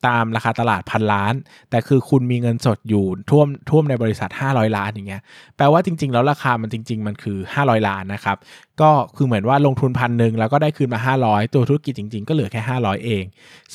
[0.07, 1.33] ตามราคาตลาดพันล้าน
[1.69, 5.21] แต่คือคุณมีเงินสดอยู่ท่วมท่วมในบริษัท 500 ล้านอย่างเงี้ย
[5.57, 8.37] แปลว่าจริง ๆ แล้วราคามันจริง ๆ มันคือ 500 ล้านนะครับ
[8.81, 13.23] ก็คือเหมือนว่าลงทุนพันหนึ่งแล้วก็ได้คืนมา 500 ตัวธุรกิจจริง ๆ ก็เหลือแค่ 500 เอง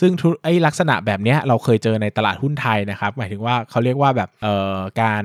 [0.00, 0.12] ซึ่ง
[0.44, 5.24] ไอ้ลักษณะแบบเนี้ยเราเคยเจอในตลาดหุ้นไทยนะครับหมายถึงว่าเขาเรียกว่าแบบเอ่อการ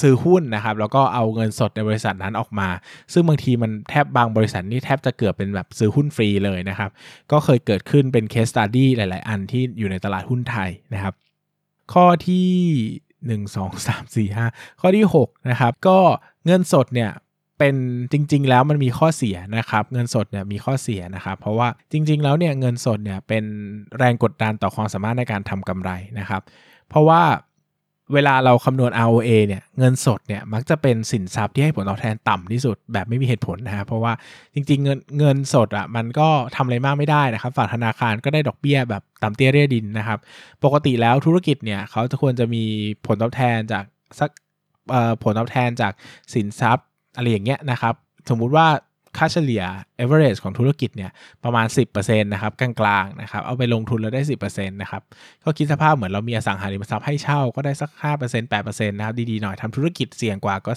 [0.00, 2.68] ซื้อหุ้นนะครับแล้วก็เอาเงินสดในบริษัทนั้นออกมา
[3.12, 6.90] ซึ่งบางทีมันแทบบางบริษัทนี่แทบจะเกือบเป็นแบบซื้อหุ้นฟรีเลยนะครับ
[7.32, 11.14] ก็เคยเกิดขึ้นเป็นเคสตัดดี้หลาย ๆ อันที่อยู่ในตลาดหุ้นไทยนะครับ
[11.92, 12.50] ข้อที่
[13.28, 15.98] 1 2 3 4 5 ข้อที่ 6 นะครับ ก็
[16.46, 17.10] เงินสดเนี่ย
[17.58, 17.74] เป็น
[18.12, 23.44] จริง ๆ แล้วมันมีข้อเสียนะครับ เงินสดเนี่ยมีข้อเสียนะครับ เพราะว่าจริง ๆ แล้วเนี่ยเงินสดเนี่ยเป็น
[23.98, 26.42] แรงกดดันต่อความสามารถในการทำกำไรนะครับ
[26.88, 27.22] เพราะว่า
[28.14, 34.12] เวลาเราคำนวณ ROA เนี่ยเงินสดเนี่ยมักจะเป็นสินทรัพย์ที่ให้ผลตอบแทนต่ำที่สุดแบบไม่มีเหตุผลนะฮะเพราะว่า
[34.54, 40.18] จริง ๆ เงินเงินสดอะมันก็ทำอะไรมากไม่ได้นะครับ ฝากธนาคารก็ได้ดอกเบี้ยแบบต่ำเตี้ยเรียดินนะครับ
[40.64, 42.62] ปกติแล้วธุรกิจเนี่ยเขาจะควรจะมี
[43.06, 43.84] ผลตอบแทนจาก
[44.20, 44.30] สัก
[45.22, 45.92] ผลตอบแทนจาก
[46.34, 47.94] สินทรัพย์อะไรอย่างเงี้ยนะครับ
[48.30, 48.66] สมมุติว่า
[49.18, 49.62] ค่าเฉลี่ย
[50.02, 51.10] average ของธุรกิจเนี่ย
[51.44, 55.02] ประมาณ 10%นะครับกลางๆนะครับเอาไปลงทุนแล้วได้ 10%นะครับ
[55.44, 57.90] ก็คิดสภาพเหมือนเรามีอสังหาริมทรัพย์ให้เช่าก็ได้สัก
[58.22, 60.72] 5% 8%นะครับดีๆหน่อยทำธุรกิจเสี่ยงกว่าก็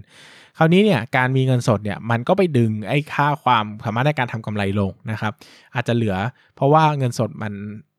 [0.00, 5.32] 10%คราวนี้เนี่ยการมีเงินสดเนี่ยมันก็ไปดึงไอ้ค่าความสามารถในการทำกำไรลงนะครับ
[5.74, 6.16] อาจจะเหลือ
[6.56, 7.54] เพราะว่าเงินสดมัน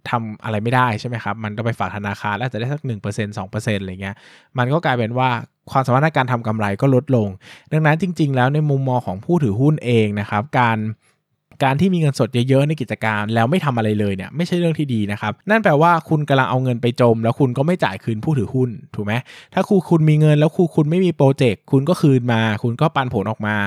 [0.09, 4.15] ทำอะไรไม่ได้ใช่ไหมครับ มันก็ไปฝากธนาคารแล้วจะได้สัก 1% 2%อะไรเงี้ย
[4.57, 5.29] มันก็กลายเป็นว่า
[5.71, 7.27] ความสามารถในการทำกำไรก็ลดลง
[7.71, 10.77] ดังนั้นจริง ๆ แล้วในมุมมองของผู้ถือหุ้นเองนะครับการ
[11.63, 19.13] การที่มีเงินสดเยอะๆในกิจการแล้วไม่ทำอะไรเลยเนี่ยไม่ใช่เรื่องที่ดีนะครับนั่นแปลว่าคุณกำลังเอาเงินไปจม แล้วคุณก็ไม่จ่ายคืนผู้ถือหุ้นถูกไหม
[19.53, 23.57] ถ้าครูคุณมีเงินแล้วครูคุณไม่มีโปรเจกต์คุณก็คืนมา คุณก็ปันผลออกมา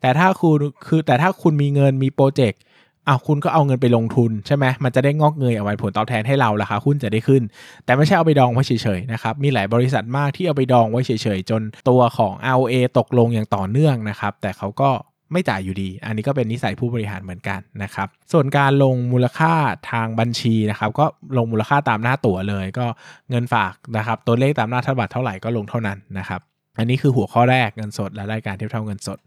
[0.00, 2.60] แต่ถ้าคุณคือแต่ถ้าคุณมีเงินมีโปรเจกต์
[3.08, 7.42] อ้าวคุณก็เอาเงินไปลงทุนใช่ไหมมันจะได้งอกเงยเอาไว้ผลตอบแทนให้เราราคาหุ้นจะได้ขึ้น
[7.84, 14.90] แต่ไม่ใช่เอาไปดองไว้เฉยๆนะครับมีหลายบริษัทมากที่เอาไปดองไว้เฉยๆ จนตัวของ ROA ตกลงอย่างต่อเนื่องนะครับแต่เขาก็
[15.32, 19.52] ไม่จ่ายอยู่ดี อันนี้ก็เป็นนิสัยผู้บริหารเหมือนกันนะครับ ส่วนการลงมูลค่า
[19.90, 22.86] ทางบัญชีนะครับ ก็ลงมูลค่าตามหน้าตั๋วเลย ก็
[23.30, 26.40] เงินฝากนะครับ ตัวเลขตามหน้าธนบัตรเท่าไหร่ก็ลงเท่านั้นนะครับ
[26.78, 29.18] อันนี้คือหัวข้อแรกเงินสดและรายการเทียบเท่าเงินสด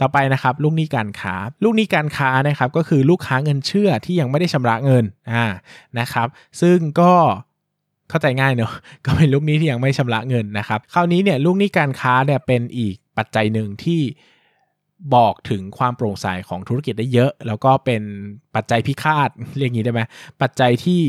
[0.00, 5.44] ต่อไปนะครับลูกหนี้การค้า ลูกหนี้การค้านะครับก็คือลูกค้าเงินเชื่อที่ยังไม่ได้ชำระเงินอ่า
[5.98, 6.28] นะครับ
[6.60, 7.12] ซึ่งก็
[8.10, 8.72] เข้าใจง่ายเนอะ
[9.04, 14.00] ก็เป็นลูกหนี้ที่ยังไม่ชำระเงินนะครับ คราวนี้เนี่ยลูกหนี้การค้าเนี่ยเป็นอีกปัจจัยหนึ่งที่
[15.14, 18.02] บอกถึงความโปร่งใสของธุรกิจได้เยอะ แล้วก็เป็น
[18.54, 20.02] ปัจจัยพิฆาตเรียกงี้ได้ไหม
[20.42, 21.00] ปัจจัยที่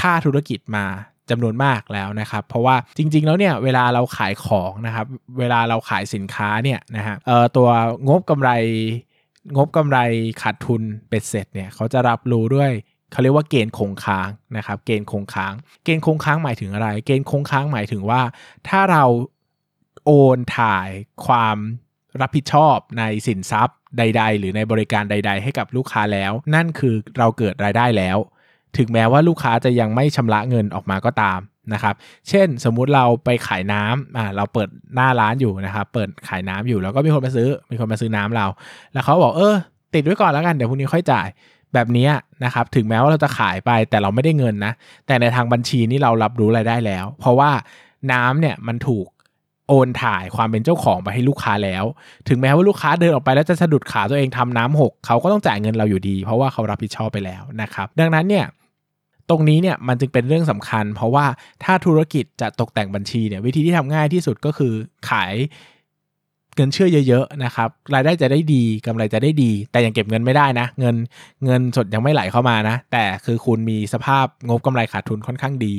[0.00, 0.86] ฆ่าธุรกิจมา
[1.30, 5.06] จำนวนมากแล้วนะครับ เพราะว่าจริง ๆ แล้วเนี่ยเวลาเราขายของนะครับ
[5.38, 7.68] เวลาเราขายสินค้าเนี่ยนะฮะเอ่อตัว
[8.08, 8.50] งบกำไร
[9.56, 9.98] งบกำไร
[10.42, 12.70] ขาดทุนเป็ดเสร็จเนี่ยเขาจะรับรู้ด้วย
[13.12, 18.22] เขาเรียกว่าเกณฑ์คงค้างนะครับ เกณฑ์คงค้าง เกณฑ์คงค้างหมายถึงอะไร เกณฑ์คงค้างหมายถึงว่า
[18.68, 19.04] ถ้าเรา
[20.06, 20.88] โอนถ่าย
[21.26, 21.56] ความ
[22.20, 28.18] รับผิดชอบในสินทรัพย์ใด ๆ หรือในบริการใด ๆ ให้กับลูกค้าแล้ว นั่นคือเราเกิดรายได้แล้ว
[28.76, 31.40] ถึงแม้ว่าลูกค้าจะยังไม่ชำระเงินออกมาก็ตาม
[31.72, 31.94] นะครับ
[32.28, 38.46] เช่นสมมุติเราไปขายน้ำอ่าเราเปิดหน้าร้านอยู่นะครับ เปิดขายน้ำอยู่แล้วก็มีคนมาซื้อ มีคนมาซื้อน้ำเรา
[38.92, 39.54] แล้วเขาบอกเออ
[39.94, 41.28] ติดไว้ก่อนแล้วกันเดี๋ยวพรุ่งนี้ค่อยจ่าย
[41.74, 42.08] แบบนี้
[42.44, 44.72] นะครับ ถึงแม้ว่าเราจะขายไปแต่เราไม่ได้เงินนะ
[45.06, 47.50] แต่ในทางบัญชีนี่เรารับรู้รายได้แล้ว เพราะว่า
[48.12, 49.06] น้ำเนี่ยมันถูก
[49.68, 51.84] โอนถ่ายความเป็นเจ้าของไปให้ลูกค้าแล้ว
[52.28, 58.44] ถึงแม้ว่าลูกค้าเดินออกไปแล้วจะสะดุดขาตัวเองทำน้ำหก เขาก็ต้องจ่ายเงินเราอยู่ดี เพราะว่าเขารับผิดชอบไปแล้วนะครับ ดังนั้นเนี่ย
[59.30, 61.26] ตรงนี้เนี่ยมันจึงเป็นเรื่องสำคัญ เพราะว่า
[61.64, 64.72] ถ้าธุรกิจจะตกแต่งบัญชีเนี่ยวิธีที่ทำง่ายที่สุดก็คือ
[65.10, 65.34] ขาย
[66.60, 70.96] เงินเชื่อเยอะๆนะครับรายได้จะได้ดีกำไรจะได้ดี แต่ยังเก็บเงินไม่ได้นะ เงิน
[71.44, 75.74] เงินสดยังไม่ไหลเข้ามานะ แต่คือคุณมีสภาพงบกำไรขาดทุนค่อนข้างดี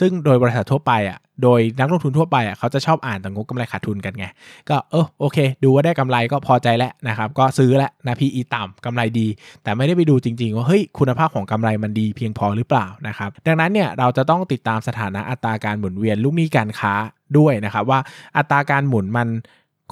[0.00, 4.26] ซึ่งโดยบริษัททั่วไปอะโดยนักลงทุนทั่วไปอะเขาจะชอบอ่านแต่งบกำไรขาดทุนกันไง
[4.68, 9.26] ก็เออโอเค ดูว่าได้กำไรก็พอใจแล้วนะครับก็ซื้อแล้วนะ PE ต่ำกำไรดี
[9.62, 16.94] แต่ไม่ได้ไปดูจริง ๆ ว่าเฮ้ยคุณภาพของกำไรมันดีเพียงพอหรือเปล่านะครับดังนั้นเนี่ยเราจะต้องติดตามสถานะอัตราการหมุนเวียนลูกหนี้การค้า
[17.38, 18.00] ด้วยนะครับว่า
[18.36, 19.28] อัตราการหมุนมัน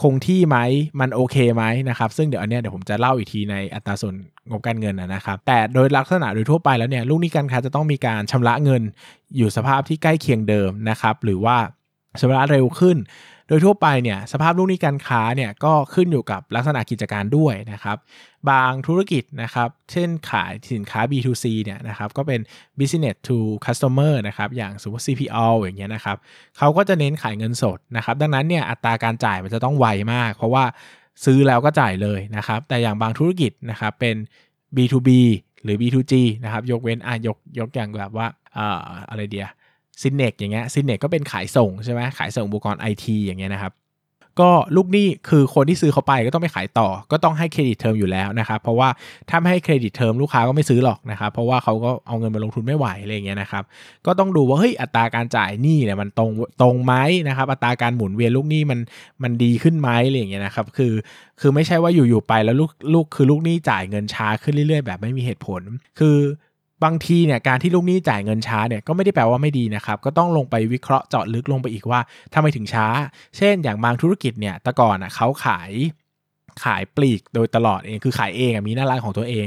[0.02, 0.59] คงที่ไหม
[1.00, 4.14] มันโอเคไหมนะครับ ซึ่งเดี๋ยวอันเนี้ยเดี๋ยวผมจะเล่าอีกทีในอัตราส่วน
[4.50, 8.82] งบการเงินนะครับ แต่โดยลักษณะโดยทั่วไปแล้วเนี่ยลูกหนี้การค้าจะต้องมีการชำระเงิน
[9.37, 11.56] อยู่สภาพที่ใกล้เคียงเดิมนะครับ หรือว่า
[12.20, 12.96] ชำระเร็วขึ้น
[13.48, 17.96] โดยทั่วไปเนี่ยสภาพลูกหนี้การค้าเนี่ยก็ขึ้นอยู่กับลักษณะกิจการด้วยนะครับ
[18.50, 22.40] บางธุรกิจนะครับ เช่นขายสินค้า B2C เนี่ยนะครับ ก็เป็น
[22.78, 26.16] business to customer นะครับ อย่างสมมติ CPO อย่างเงี้ยนะครับ
[26.59, 30.64] เขาก็จะเน้นขายเงินสดนะครับ ดังนั้นเนี่ยอัตราการจ่ายมันจะต้องไวมาก เพราะว่า
[31.24, 34.16] ซื้อแล้วก็จ่ายเลยนะครับ แต่อย่างบางธุรกิจนะครับ เป็น
[34.76, 35.11] B2B
[35.62, 39.48] หรือ B2G นะครับ ยกเว้นอะยกยกอย่างแบบว่าเอ่ออะไรเดีย
[40.02, 43.72] ซินเนกอย่างเงี้ยซินเนกก็เป็นขายส่งใช่ไหมขายส่งอุปกรณ์ไอทีอย่างเงี้ยนะครับ
[44.40, 48.88] ก็ลูกหนี้คือคนที่ซื้อเขาไปก็ต้องไปขายต่อ ก็ต้องให้ credit term อยู่แล้วนะครับ เพราะว่า
[49.31, 53.64] ถ้าไม่ให้ credit term ลูกค้าก็ไม่ซื้อหรอกนะครับ เพราะว่าเขาก็เอาเงินมาลงทุนไม่ไหวอะไรเงี้ยนะครับ
[54.07, 56.94] ก็ต้องดูว่าเฮ้ยอัตราการจ่ายหนี้เนี่ยมันตรงตรงไหม
[57.29, 58.81] นะครับ อัตราการหมุนเวียนลูกหนี้มัน
[59.22, 60.92] มันดีขึ้นไหมอะไรเงี้ยนะครับคือ
[61.40, 65.62] คือไม่ใช่ว่าอยู่ๆไปแล้วลูกลูกคือลูกหนี้จ่ายเงินช้าขึ้นเรื่อยๆ แบบไม่มีเหตุผล
[65.99, 66.16] คือ
[66.84, 72.00] บางทีเนี่ยการที่ลูกหนี้จ่ายเงินช้าเนี่ยก็ไม่ได้แปลว่าไม่ดีนะครับก็ต้องลงไปวิเคราะห์เจาะลึกลงไปอีกว่า
[72.34, 72.86] ทำไมถึงช้า
[73.36, 75.72] เช่น อย่างบางธุรกิจเนี่ยแต่ก่อนอะเขาขาย
[76.64, 79.46] ขายปลีกโดยตลอดเองคือขายเองมีหน้าร้านของตัวเอง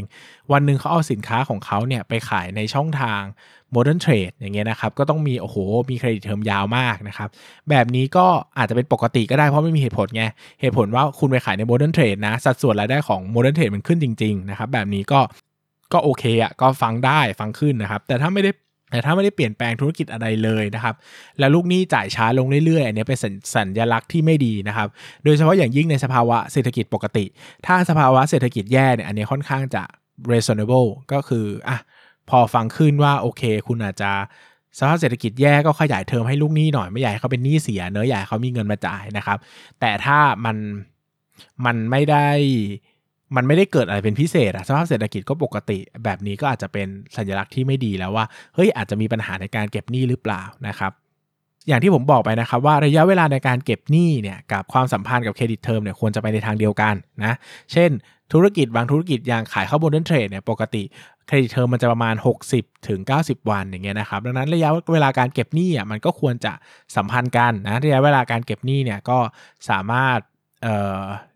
[0.51, 3.21] วันหนึ่งเขาเอาสินค้าของเขาเนี่ยไปขายในช่องทาง
[3.75, 5.57] Modern Trade อย่างเงี้ยนะครับก็ต้องมีโอ้โห
[5.89, 7.29] มีเครดิตเทอมยาวมากนะครับ
[7.69, 8.25] แบบนี้ก็
[8.57, 10.23] อาจจะเป็นปกติก็ได้เพราะไม่มีเหตุผลไง
[10.61, 15.19] เหตุผลว่าคุณไปขายใน Modern Trade นะสัดส่วนรายได้ของ Modern Trade มันขึ้นจริงๆนะครับแบบนี้ก็
[15.93, 18.51] ก็โอเคอะก็ฟังได้ฟังขึ้นนะครับ แต่ถ้าไม่ได้
[18.91, 20.95] แต่ถ้าไม่ได้เปลี่ยนแปลงธุรกิจอะไรเลยนะครับ
[21.39, 23.19] แล้วลูกหนี้จ่ายช้าลงเรื่อยๆ อันนี้เป็น
[23.55, 24.87] สัญลักษณ์ที่ไม่ดีนะครับ
[25.23, 27.25] โดยเฉพาะอย่างยิ่งในสภาวะเศรษฐกิจปกติ
[27.65, 29.83] ถ้าสภาวะเศรษฐกิจแย่เนี่ยอันนี้ค่อนข้างจะ
[30.31, 31.77] reasonable ก็คืออะ
[32.29, 34.11] พอฟังขึ้นว่าโอเค คุณอาจจะ
[34.77, 39.37] สภาพเศรษฐกิจแย่ก็ขยายเทอมให้ลูกหนี้หน่อยไม่ใหญ่เขาเป็นหนี้เสียเนื้อใหญ่เขามีเงินมาจ่ายนะครับ
[39.79, 40.57] แต่ถ้ามัน
[41.65, 42.27] มันไม่ได้
[43.35, 46.87] มันไม่ได้เกิดอะไรเป็นพิเศษอะสภาพเศรษฐกิจก็ปกติ แบบนี้ก็อาจจะเป็น
[47.17, 50.91] สัญลักษณ์ที่ไม่ดีแล้วว่าเฮ้ยอาจจะมีปัญหาในการเก็บหนี้หรือเปล่านะครับ
[51.67, 57.33] อย่างที่ผมบอกไปนะครับว่าระยะเวลาในการเก็บหนี้เนี่ยกับความสัมพันธ์กับ credit term เนี่ยควรจะไปในทางเดียวกันนะ
[57.71, 57.91] เช่น
[58.33, 60.83] ธุรกิจบางธุรกิจอย่างขายเข้า modern trade เนี่ยปกติ
[61.27, 62.15] credit term มันจะประมาณ
[62.51, 66.53] 60ถึง90 วันอย่างเงี้ยนะครับดังนั้นระยะเวลาการเก็บหนี้อะมันก็ควรจะ
[66.95, 69.19] สัมพันธ์กันนะระยะเวลาการเก็บหนี้เนี่ยก็
[69.69, 70.19] สามารถ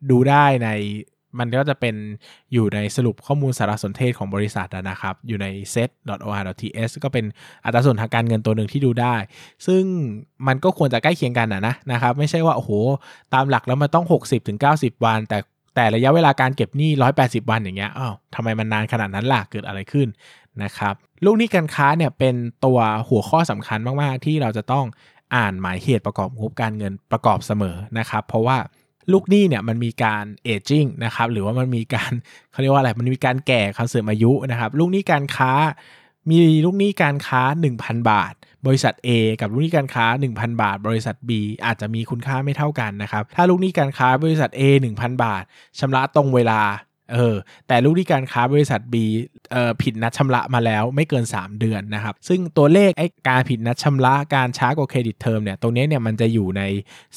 [0.09, 0.69] ดูได้ใน
[1.39, 1.95] มันก็จะเป็น
[2.53, 7.25] อยู่ในสรุปข้อมูลสารสนเทศของบริษัทนะครับ อยู่ใน set.or.ts ก็เป็น
[7.65, 9.15] อัตราส่วนทางการเงินตัวหนึ่งที่ดูได้
[9.67, 9.83] ซึ่ง
[10.47, 12.71] มันก็ควรจะใกล้เคียงกันนะนะครับ ไม่ใช่ว่าโอ้โห
[13.33, 14.05] ตามหลักแล้วมันต้อง
[14.55, 15.37] 60-90 วัน แต่
[15.75, 20.07] แต่ระยะเวลาการเก็บหนี้ 180 วันอย่างเงี้ยอ้าวทำไมมันนานขนาดนั้นล่ะเกิดอะไรขึ้น
[20.63, 20.93] นะครับ
[21.25, 24.85] ลูกหนี้การค้าเนี่ยเป็นตัวหัวข้อสำคัญมาก ๆ ที่เราจะต้อง
[25.35, 28.57] อ่านหมายเหตุประกอบงบการเงินประกอบเสมอนะครับ เพราะว่า
[29.11, 32.11] ลูกหนี้เนี่ยมันมีการ aging นะครับหรือว่ามันมีการ
[32.51, 35.51] เขาเรียกว่าอะไรมันมีการแก่ค่าเสื่อมอายุนะครับลูกหนี้การค้า
[36.29, 37.41] มีลูกหนี้การค้า
[37.77, 38.33] 1,000 บาท
[38.65, 39.09] บริษัท A
[39.41, 41.31] กับลูกหนี้การค้า 1,000 บาท บริษัท B
[41.65, 44.61] อาจจะมีคุณค่าไม่เท่ากันนะครับถ้าลูกหนี้การค้าบริษัท A
[44.95, 45.43] 1,000 บาท
[45.79, 46.61] ชำระตรงเวลา
[47.13, 47.35] เออ
[47.67, 48.95] แต่ลูกหนี้การค้าบริษัท B
[49.51, 56.63] เอ่อผิดนัดชำระมาแล้วไม่เกิน 3 เดือนนะครับ ซึ่งตัวเลขไอ้การผิดนัดชำระการช้ากว่า credit term เนี่ยตรงนี้เนี่ยมันจะอยู่ใน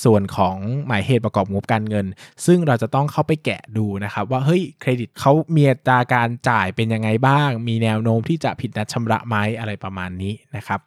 [0.05, 0.57] ส่วนของ
[0.87, 2.07] หมายเหตุประกอบงบการเงิน
[2.47, 10.81] ซึ่งเราจะต้องเข้าไปแกะดูนะครับ ว่าเฮ้ยเครดิตเขามีอัตราการจ่ายเป็นยังไงบ้าง มีแนวโน้มที่จะผิดนัดชำระไหมอะไรประมาณนี้นะครับ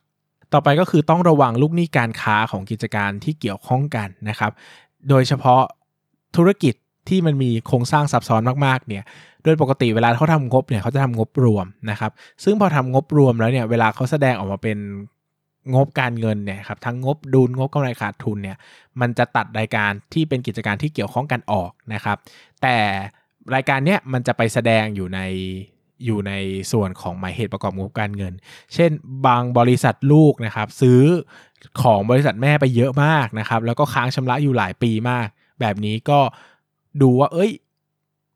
[0.53, 4.51] ต่อไปก็คือต้องระวังลูกหนี้การค้าของกิจการที่เกี่ยวข้องกันนะครับ
[5.09, 5.61] โดยเฉพาะ
[6.37, 6.75] ธุรกิจ
[7.09, 9.03] ที่มันมีโครงสร้างซับซ้อนมากๆเนี่ย
[9.43, 12.11] โดยปกติเวลาเขาทำงบเนี่ยเขาจะทำงบรวมนะครับ
[12.43, 14.77] ซึ่งพอทำงบรวมแล้วเนี่ยเวลาเขาแสดงออกมาเป็น
[15.75, 18.57] งบการเงินเนี่ยครับทั้งงบดุลงบกำไรขาดทุนเนี่ย
[19.01, 22.17] มันจะตัดรายการที่เป็นกิจการที่เกี่ยวข้องกันออกนะครับ
[22.61, 22.77] แต่
[23.55, 25.19] รายการเนี้ยมันจะไปแสดงอยู่ใน
[26.05, 26.33] อยู่ใน
[26.71, 28.33] ส่วนของหมายเหตุประกอบงบการเงิน
[28.73, 28.91] เช่น
[29.27, 31.01] บางบริษัทลูกนะครับ ซื้อ
[31.81, 35.27] ของบริษัทแม่ไปเยอะมากนะครับ แล้วก็ค้างชำระอยู่หลายปีมาก
[35.61, 36.19] แบบนี้ก็
[37.01, 37.51] ดูว่า เอ้ย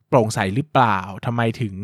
[0.08, 1.74] โปร่งใสหรือเปล่าทำไมถึง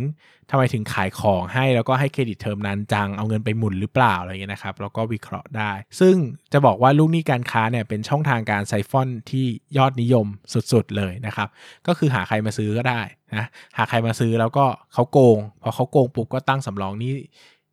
[0.50, 6.16] ทำไมถึงขายของให้แล้วก็ให้เครดิตเทอมนั้นจังเอาเงินไปหมุนหรือเปล่าอะไรเงี้ยนะครับ แล้วก็วิเคราะห์ได้ ซึ่ง
[6.52, 10.26] จะบอกว่าลูกหนี้การค้าเนี่ยเป็นช่องทางการไซฟอนที่ยอดนิยม
[10.72, 11.48] สุดๆเลยนะครับ
[11.86, 13.00] ก็คือหาใครมาซื้อก็ได้
[13.34, 13.44] นะ
[13.76, 17.12] หาใครมาซื้อแล้วก็เขาโกงพอเขาโกงปุ๊บก็ตั้งสำรองนี้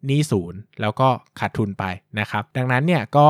[0.09, 1.07] นี้ศูนย์แล้วก็
[1.39, 1.83] ขาดทุนไป
[2.19, 3.27] นะครับ ดังนั้นเนี่ยก็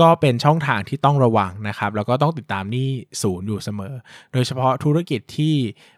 [0.00, 2.88] ก็เป็นช่องทางที่ต้องระวังนะครับ แล้วก็ต้องติดตามนี่
[3.22, 3.94] ศูนย์อยู่เสมอ
[4.32, 5.54] โดยเฉพาะธุรกิจที่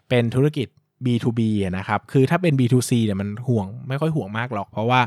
[0.09, 0.67] เป็นธุรกิจ
[1.05, 5.01] B2B นะครับ คือถ้าเป็น B2C เนี่ยมันห่วงไม่ค่อยห่วงมากหรอก เพราะว่า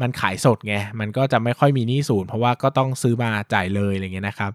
[0.00, 4.50] มันขายสดไง มันก็จะไม่ค่อยมีหนี้ศูนย์เพราะว่าก็ต้องซื้อมาจ่ายเลยอะไรเงี้ยนะครับ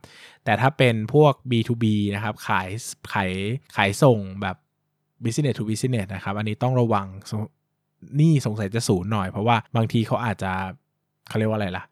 [0.45, 2.67] แต่ถ้าเป็นพวก B2B นะครับขาย
[3.13, 3.31] ขาย
[3.75, 4.55] ขายส่งแบบ
[5.23, 7.07] business to business นะครับ อันนี้ต้องระวัง
[8.19, 10.51] นี่สงสัยจะศูนย์หน่อยเพราะว่าบางทีเขาอาจจะ
[11.27, 11.83] เขาเรียกว่าอะไรล่ะ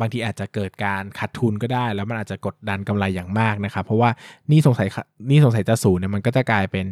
[0.00, 4.10] บางทีอาจจะเกิดการขาดทุนก็ได้ แล้วมันอาจจะกดดันกำไรอย่างมากนะครับ เพราะว่า
[4.50, 4.88] นี่สงสัย
[5.30, 6.86] นี่สงสัยจะศูนย์เนี่ยมันก็จะกลายเป็น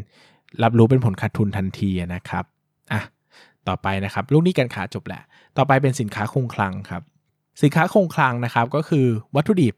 [0.63, 2.45] รับรู้เป็นผลขาดทุนทันทีนะครับ
[2.93, 3.03] อะ
[3.69, 5.23] ต่อไปนะครับลูกนี้การขาจบแหละ
[5.57, 7.03] ต่อไปเป็นสินค้าคงคลังครับ
[7.63, 9.75] สินค้าคงคลังนะครับก็คือวัตถุดิบ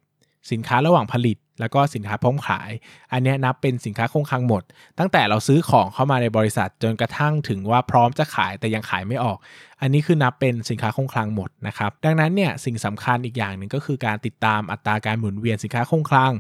[0.51, 2.71] สินค้าระหว่างผลิต แล้วก็สินค้าพร้อมขาย
[3.13, 4.63] อันนี้นับเป็นสินค้าคงคลังหมด
[4.99, 9.39] ตั้งแต่เราซื้อของเข้ามาในบริษัทจนกระทั่งถึงว่าพร้อมจะขายแต่ยังขายไม่ออก
[9.81, 16.33] อันนี้คือนับเป็นสินค้าคงคลังหมดนะครับ ดังนั้นเนี่ยสิ่งสำคัญอีกอย่างหนึ่งก็คือการติดตามอัตราการหมุนเวียนสินค้าคงคลัง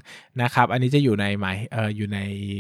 [0.43, 2.19] นะครับ อันนี้จะอยู่ในหมายเอ่ออยู่ใน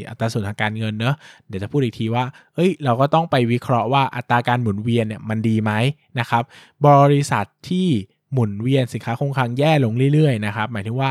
[0.08, 1.14] อัตราส่วนทางการเงินเนอะ
[1.48, 5.72] เดี๋ยวจะพูดอีกทีว่า เอ้ย เราก็ต้องไปวิเคราะห์ว่าอัตราการหมุนเวียนเนี่ยมันดีไหม
[6.18, 6.42] นะครับ
[6.88, 7.88] บริษัทที่
[8.32, 11.10] หมุนเวียนสินค้าคงคลังแย่ลงเรื่อยๆนะครับ หมายถึงว่า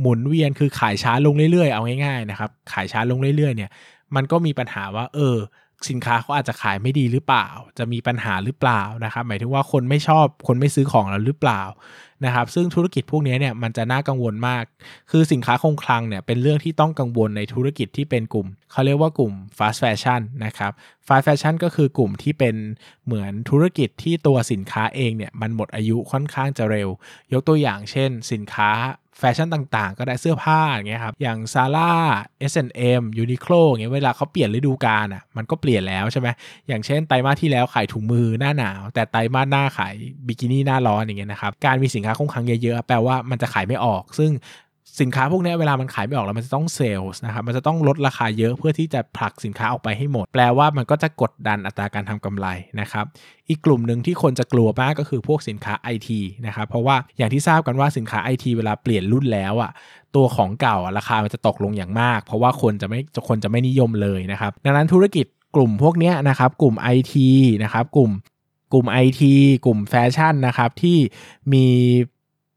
[0.00, 3.70] หมุนเวียนคือขายช้าลงเรื่อยๆ เอาง่ายๆนะครับ ขายช้าลงเรื่อยๆ เนี่ย
[4.14, 5.36] มันก็มีปัญหาว่า เออ
[5.88, 7.46] สินค้าเขาอาจจะขายไม่ดีหรือเปล่า
[7.78, 11.62] จะมีปัญหาหรือเปล่านะครับ หมายถึงว่าคนไม่ชอบ คนไม่ซื้อของเราหรือเปล่า
[12.24, 14.64] นะครับซึ่งธุรกิจพวกนี้เนี่ยมันจะน่ากังวลมาก
[15.10, 20.72] คือสินค้าคงคลังเนี่ยเป็นเรื่องที่ต้องกังวลในธุรกิจที่เป็นกลุ่ม เขาเรียกว่ากลุ่ม fast fashion นะครับ
[21.06, 22.54] fast fashion ก็คือกลุ่มที่เป็น
[23.06, 26.88] เหมือนธุรกิจที่ตัวสินค้าเองเนี่ยมันหมดอายุค่อนข้างจะเร็ว
[27.32, 28.72] ยกตัวอย่างเช่น สินค้า
[29.18, 31.92] แฟชั่นต่างๆ ก็ได้เสื้อผ้าอย่างเงี้ยครับ อย่าง Zara
[32.52, 36.28] H&M Uniqlo อย่างเงี้ยเวลาเขาเปลี่ยนฤดูกาลอะมันก็เปลี่ยนแล้วใช่ไหม
[36.68, 39.94] อย่างเช่นไตรมาสที่แล้วขายถุงมือหน้าหนาว แต่ไตรมาสหน้าขาย
[40.26, 44.32] บิกินี่หน้าร้อนอย่างเงี้ยนะครับการมีสินค้าคงคลังเยอะๆแปลว่ามันจะขายไม่ออก ซึ่ง
[45.00, 52.46] สินค้าพวกนี้เวลามันขายไม่ออกแล้วมันจะต้องเซลล์นะครับมันจะต้องลดราคาเยอะเพื่อที่จะผลักสินค้าออกไปให้หมด แปลว่ามันก็จะกดดันอัตราการทำกำไร
[52.80, 53.04] นะครับ
[53.48, 56.08] อีกกลุ่มหนึ่งที่คนจะกลัวมากก็คือพวกสินค้า IT
[56.46, 59.70] นะครับเพราะว่าอย่างที่ทราบกันว่าสินค้า IT เวลาเปลี่ยนรุ่นแล้วอะ
[60.16, 67.14] ตัวของเก่าราคามันจะตกลงอย่างมาก เพราะว่าคนจะไม่คนจะไม่นิยมเลยนะครับดังนั้นธุรกิจกลุ่มพวกนี้นะครับ กลุ่ม IT
[67.62, 68.10] นะครับ กลุ่ม
[68.72, 69.22] กลุ่ม IT
[69.64, 70.98] กลุ่มแฟชั่นนะครับที่
[71.52, 71.66] มี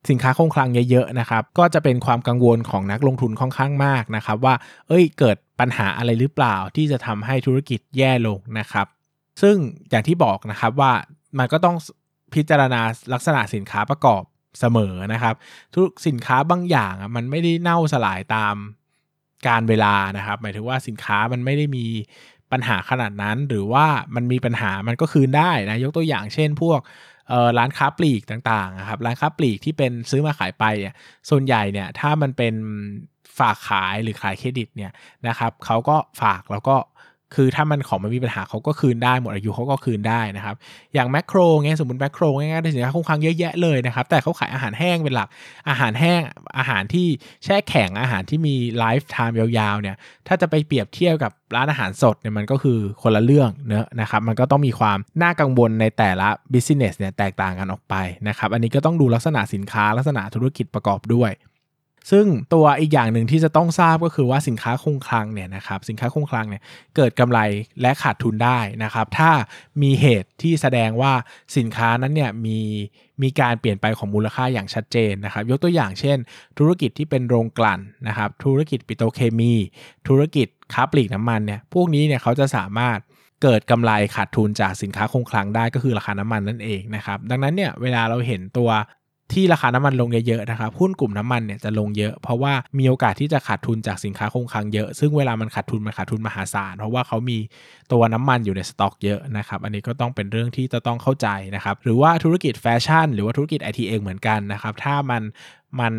[0.09, 4.55] สินค้าคงคลังเยอะๆนะครับ ก็จะเป็นความกังวลของนักลงทุนค่อนข้างมากนะครับ ว่า
[4.87, 8.87] เอ้ย เกิดปัญหาอะไรหรือเปล่าที่จะทำให้ธุรกิจแย่ลงนะครับ
[9.41, 9.55] ซึ่ง
[9.89, 10.93] อย่างที่บอกนะครับว่า
[11.39, 11.75] มันก็ต้อง
[12.33, 12.81] พิจารณา
[13.13, 14.23] ลักษณะสินค้าประกอบ
[14.59, 15.35] เสมอนะครับ
[15.75, 18.55] ทุกสินค้าบางอย่างมันไม่ได้เน่าสลายตาม
[19.47, 21.85] การเวลานะครับ หมายถึงว่าสินค้ามันไม่ได้มี
[22.51, 26.79] ปัญหาขนาดนั้น หรือว่ามันมีปัญหามันก็คืนได้นะยกตัวอย่างเช่น พวก
[27.57, 30.95] ร้านค้าปลีกต่างๆครับร้านค้าปลีกที่เป็นซื้อมาขายไปเนี่ย
[31.29, 32.53] ส่วนใหญ่เนี่ยถ้ามันเป็น
[33.39, 34.91] ฝากขายหรือขายเครดิตเนี่ย
[35.27, 36.75] นะครับเขาก็ฝากแล้วก็
[37.35, 40.55] คือถ้ามันของมันมีปัญหาเขาก็คืนได้หมดอายุเขาก็คืนได้นะครับ
[40.93, 45.27] อย่างแมคโครเงี้ยสมมติแมคโครง่ายๆได้สินค้าคงคลังเยอะแยะเลยนะครับ แต่เขาขายอาหารแห้งเป็นหลัก
[45.69, 46.21] อาหารแห้ง
[46.57, 47.07] อาหารที่
[47.43, 49.95] แช่แข็งอาหารที่มี lifetime ยาวๆเนี่ย
[50.27, 57.95] ถ้าจะไปเปรียบเทียบกับร้านอาหารสดเนี่ยมันก็คือคนละเรื่องเนอะนะครับมันก็ต้องมีความน่ากังวลในแต่ละ business เนี่ยแตกต่างกันออกไป
[58.27, 61.31] นะครับอันนี้ก็ต้องดูลักษณะสินค้าลักษณะธุรกิจประกอบด้วย
[62.11, 66.61] ซึ่งตัวอีกอย่างหนึ่งที่จะต้องทราบก็คือว่าสินค้าคงคลังเนี่ยนะครับสินค้าคงคลังเนี่ย
[66.95, 67.39] เกิดกำไร
[67.81, 69.31] และขาดทุนได้นะครับถ้า
[69.81, 71.13] มีเหตุที่แสดงว่า
[71.57, 72.59] สินค้านั้นเนี่ยมี
[73.21, 76.17] มีการเปลี่ยนไปของมูลค่าอย่างชัดเจนนะครับ ยกตัวอย่างเช่น
[76.57, 79.53] ธุรกิจที่เป็นโรงกลั่นนะครับ ธุรกิจปิโตรเคมี
[80.07, 82.99] ธุรกิจค้าปลีกน้ำมันเนี่ยพวกนี้เนี่ยเขาจะสามารถ
[83.43, 88.69] เกิดกำไรขาดทุนจากสินค้าคงคลังได้ก็คือราคาน้ำมันนั่นเองนะครับ ดังนั้นเนี่ยเวลาเราเห็นตัว
[89.33, 97.37] ที่ราคาน้ำมันลงเยอะๆนะครับหุ้นกลุ่มน้ำมันเนี่ยจะลงเยอะ เพราะว่ามีโอกาสที่จะขาดทุนจากสินค้าคงคลังเยอะ ซึ่งเวลามันขาดทุนมันขาดทุนมหาศาล เพราะว่าเขามี
[97.91, 105.23] ตัวน้ำมันอยู่ในสต็อกเยอะนะครับอันนี้ก็ต้องเป็นเรื่องที่จะต้องเข้าใจนะครับหรือว่าธุรกิจแฟชั่น หรือว่าธุรกิจไอทีเองเหมือนกันนะครับถ้ามัน
[105.79, 105.93] มัน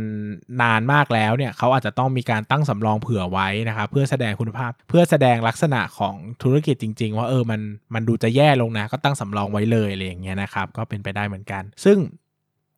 [0.63, 7.61] นานมากแล้วเนี่ยเขาอาจจะต้องมีการตั้งสำรองเผื่อไว้นะครับเพื่อแสดงคุณภาพ เพื่อแสดงลักษณะของธุรกิจจริง ๆ ว่าเออมัน
[7.95, 11.99] มันดูจะแย่ลงนะก็ตั้งสำรองไว้เลยอะไรอย่างเงี้ยนะครับก็เป็นไปได้เหมือนกัน ซึ่ง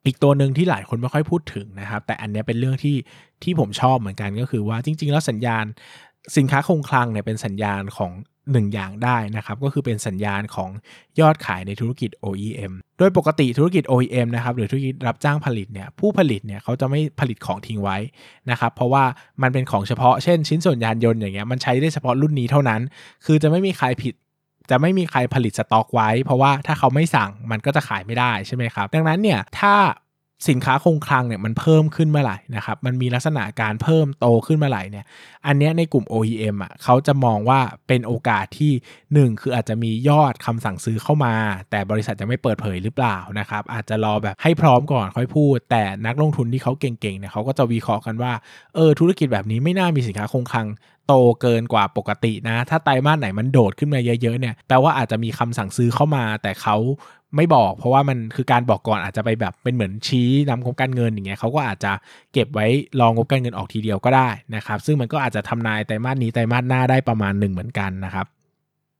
[0.09, 2.95] อีกตัวหนึ่งที่หลายคนไม่ค่อยพูดถึงนะครับ แต่อันนี้เป็นเรื่องที่
[3.43, 5.65] ที่ผมชอบเหมือนกันก็คือว่าจริง ๆ แล้วสัญญาณ
[6.37, 8.11] สินค้าคงคลังเนี่ยเป็นสัญญาณของ
[8.51, 10.69] หนึ่งอย่างได้นะครับ ก็คือเป็นสัญญาณของ
[11.19, 17.97] ยอดขายในธุรกิจ OEM โดยปกติธุรกิจ OEM นะครับหรือธุรกิจรับจ้างผลิตเนี่ยผู้ผลิตเนี่ยเขาจะไม่ผลิตของทิ้งไว้
[18.51, 19.03] นะครับเพราะว่า
[19.41, 22.81] มันเป็นของเฉพาะเช่นชิ้นส่วนยานยนต์อย่างเงี้ยมันใช้ได้เฉพาะรุ่นนี้เท่านั้น
[23.25, 24.13] คือจะไม่มีใครผิด
[24.69, 29.73] จะไม่มีใครผลิตสต็อกไว้ เพราะว่าถ้าเขาไม่สั่งมันก็จะขายไม่ได้ใช่ไหมครับ ดังนั้นเนี่ยถ้า
[30.47, 35.05] สินค้าคงคลังเนี่ยมันเพิ่มขึ้นเมื่อไหร่นะครับ มันมีลักษณะการเพิ่มโตขึ้นเมื่อไหร่เนี่ย
[35.47, 38.71] อันนี้ในกลุ่ม OEM อะเขาจะมองว่าเป็นโอกาสที่
[39.33, 41.33] 1 คืออาจจะมียอดคำสั่งซื้อเข้ามา
[41.71, 48.33] แต่บริษัทจะไม่เปิดเผยหรือเปล่านะครับ อาจจะรอแบบให้พร้อมก่อนค่อยพูด แต่นักลงทุนที่เขาเก่งๆเนี่ยเขาก็จะวิเคราะห์กันว่า
[48.75, 50.67] เออธุรกิจแบบนี้ไม่น่ามีสินค้าคงคลัง
[51.07, 56.75] โตเกินกว่าปกตินะ ถ้าไตรมาสไหนมันโดดขึ้นมาเยอะๆเนี่ย แปลว่าอาจจะมีคำสั่งซื้อเข้ามา แต่เขา
[57.35, 61.91] ไม่บอกเพราะว่ามันคือการบอกก่อนอาจจะไปแบบเป็นเหมือนชี้นำงบการเงินอย่างเงี้ยเขาก็อาจจะ
[62.33, 62.67] เก็บไว้
[62.99, 68.27] รองงบการเงินออกทีเดียวก็ได้นะครับ ซึ่งมันก็อาจจะทำนายไตรมาสนี้ไตรมาสหน้าได้ประมาณหนึ่งเหมือนกันนะครับ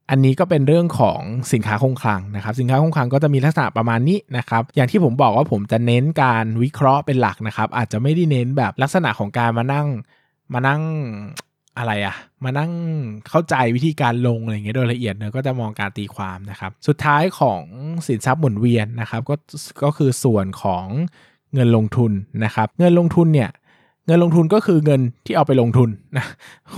[0.09, 1.21] อันนี้ก็เป็นเรื่องของ
[1.53, 9.87] สินค้าคงคลังนะครับ สินค้าคงคลังก็จะมีลักษณะประมาณนี้นะครับ อย่างที่ผมบอกว่าผมจะเน้นการวิเคราะห์เป็นหลักนะครับ อาจจะไม่ได้เน้นแบบลักษณะของการมานั่ง
[10.53, 10.81] มานั่ง
[11.79, 12.71] อะไรอะมานั่ง
[13.29, 17.63] เข้าใจวิธีการลงอะไรเงี้ยโดยละเอียดเนอะก็จะมองการตีความนะครับสุดท้ายของ
[18.07, 19.35] สินทรัพย์หมุนเวียนนะครับก็
[19.83, 20.85] ก็คือส่วนของ
[21.53, 22.11] เงินลงทุน
[22.45, 23.49] นะครับ เงินลงทุนเนี่ย
[24.07, 26.25] เงินลงทุนก็คือเงินที่เอาไปลงทุนนะ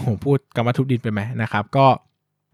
[0.05, 1.85] ผมพูดกรรมทุบดินไปไหมนะครับ ก็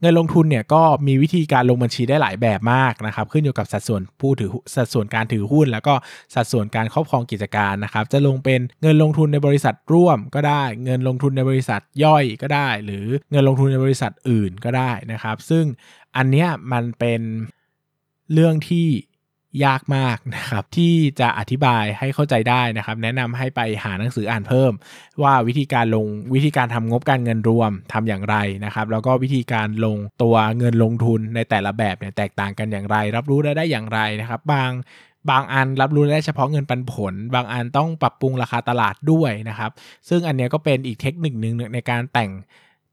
[0.01, 5.93] เงินลงทุนเนี่ยก็มีวิธีการลงบัญชีได้หลายแบบมากนะครับ ขึ้นอยู่กับสัดส่วนผู้ถือสัดส่วนการถือหุ้น แล้วก็
[6.35, 15.65] สัดส่วนการครอบครองกิจการนะครับ จะลงเป็นเงินลงทุนในบริษัทร่วมก็ได้ เงินลงทุนในบริษัทย่อยก็ได้ หรือเงินลงทุนในบริษัทอื่นก็ได้นะครับ ซึ่ง
[16.17, 17.21] อันเนี้ยมันเป็น
[18.33, 18.87] เรื่องที่
[19.65, 24.71] ยากมากนะครับที่จะอธิบายให้เข้าใจได้นะครับ แนะนำให้ไปหาหนังสืออ่านเพิ่ม
[25.23, 34.71] ว่าวิธีการลงวิธีการทำงบการเงินรวมทำอย่างไรนะครับ แล้วก็วิธีการลงตัวเงินลงทุนในแต่ละแบบเนี่ยแตกต่างกันอย่างไร รับรู้ได้ได้อย่างไรนะครับ บาง
[35.29, 39.71] บางอันรับรู้ได้เฉพาะเงินปันผล บางอันต้องปรับปรุงราคาตลาดด้วยนะครับ
[40.09, 42.31] ซึ่งอันนี้ก็เป็นอีกเทคนิคหนึ่งในการแต่ง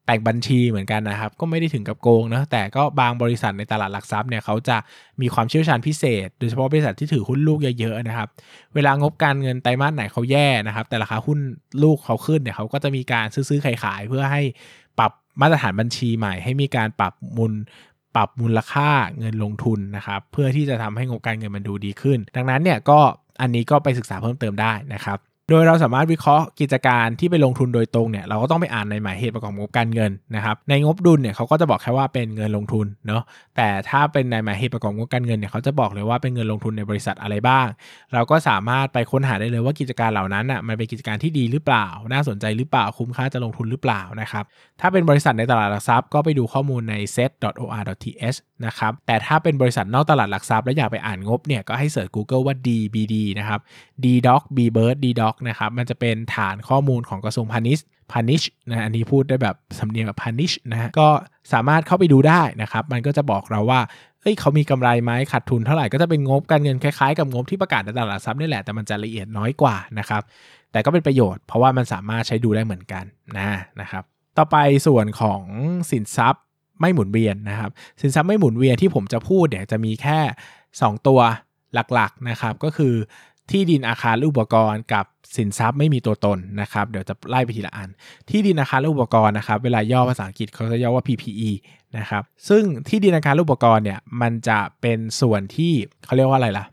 [0.07, 4.77] แต่งบัญชีเหมือนกันนะครับ ก็ไม่ได้ถึงกับโกงนะแต่ก็บางบริษัทในตลาดหลักทรัพย์เนี่ยเขาจะ
[5.21, 8.29] มีความเชี่ยวชาญพิเศษ โดยเฉพาะบริษัทที่ถือหุ้นลูกเยอะๆนะครับ
[8.75, 11.39] เวลางบการเงินไตรมาสไหนเขาแย่นะครับ แต่ราคาหุ้น
[11.83, 14.43] ลูกเขาขึ้นเนี่ยเขาก็จะมีการซื้อๆขายๆเพื่อให้
[14.99, 17.53] ปรับมาตรฐานบัญชีใหม่ ให้มีการปรับมูล
[18.17, 22.99] ปรับมูลค่าเงินลงทุนนะครับ เพื่อที่จะทำให้งบการเงินมันดูดีขึ้น ดังนั้นเนี่ยก็
[23.41, 25.19] อันนี้ก็ไปศึกษาเพิ่มเติมได้นะครับ
[25.51, 33.23] โดยเราสามารถวิเคราะห์กิจการที่ไปลงทุนโดยตรงเนี่ยเราก็ต้องไปอ่านในหมายเหตุประกอบงบการเงินนะครับในงบดุลเนี่ยเขาก็จะบอกแค่ว่าเป็นเงินลงทุนเนาะ
[33.57, 37.67] แต่ถ้าเป็นในหมายเหตุประกอบงบการเงินเนี่ยเขาจะบอกเลยว่าเป็นเงินลงทุนในบริษัทอะไรบ้าง
[38.15, 44.45] เราก็สามารถไปค้นหาได้เลยว่ากิจการเหล่านั้นอะมันเป็นกิจการที่ดีหรือเปล่า น่าสนใจหรือเปล่าคุ้มค่าจะลงทุนหรือเปล่านะครับ
[44.81, 53.61] ถ้าเป็นบริษัทในตลาดหลักทรัพย์ก็ไปดูข้อมูลใน set.or.th นะครับแต่ถ้าเป็นบริษัทนอกตลาดหลักทรัพย์แล้วอยากไปอ่านงบเนี่ยก็ให้เสิร์ช Google ว่า DBD นะครับ
[54.05, 61.09] DDoc BBird DDoc นะครับ มันจะเป็นฐานข้อมูลของกระทรวงพาณิชย์พาณิชนะอันนี้พูดได้แบบสำเนียงแบบพาณิชนะฮะก็
[61.53, 63.81] สามารถเข้าไปดูได้นะครับ มันก็จะบอกเราว่า
[64.21, 70.23] เอ้ยเขามีกำไรไหมขาดทุนเท่าไหร่ก็จะเป็นงบการเงินคล้ายๆ กับงบที่ประกาศในตลาดทรัพย์นี่แหละแต่มันจะละเอียดน้อยกว่านะครับ
[70.73, 73.05] แต่ก็เป็นประโยชน์เพราะว่ามันสามารถใช้ดูได้เหมือนกัน
[73.37, 73.49] นะ
[73.81, 74.05] นะครับ
[74.39, 74.57] ต่อไป
[74.87, 75.43] ส่วนของ
[75.91, 76.43] สินทรัพย์
[76.81, 77.71] ไม่หมุนเวียนนะครับ
[78.01, 80.19] สินทรัพย์ไม่หมุนเวียนที่ผมจะพูดเนี่ยจะมีแค่
[80.63, 81.21] 2 ตัว
[81.75, 82.95] หลักๆนะครับก็คือ
[83.51, 85.05] ที่ดินอาคารอุปกรณ์กับ
[85.37, 87.89] สินทรัพย์ไม่มีตัวตนนะครับเดี๋ยวจะไล่ไปทีละอัน
[88.31, 91.51] ที่ดินอาคารอุปกรณ์นะครับเวลาย่อภาษาอังกฤษเขาจะย่อว่า PPE
[91.99, 95.73] นะครับซึ่งที่ดินอาคารอุปกรณ์เนี่ยมันจะเป็นส่วนที่
[96.05, 96.65] เขาเรียกว่าอะไรล่ะ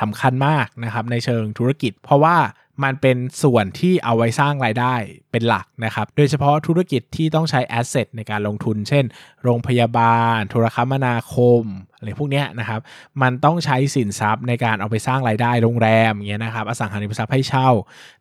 [0.00, 2.36] สำคัญมากนะครับในเชิงธุรกิจ เพราะว่า
[2.82, 4.94] มันเป็นส่วนที่เอาไว้สร้างรายได้
[5.32, 9.04] เป็นหลักนะครับ โดยเฉพาะธุรกิจที่ต้องใช้แอสเซทในการลงทุน เช่น
[9.44, 11.62] โรงพยาบาล โทรคมนาคม
[11.98, 12.80] อะไรพวกนี้นะครับ
[13.22, 17.68] มันต้องใช้สินทรัพย์ในการเอาไปสร้างรายได้โรงแรมอย่างเงี้ยนะครับอสังหาริมทรัพย์ให้เช่า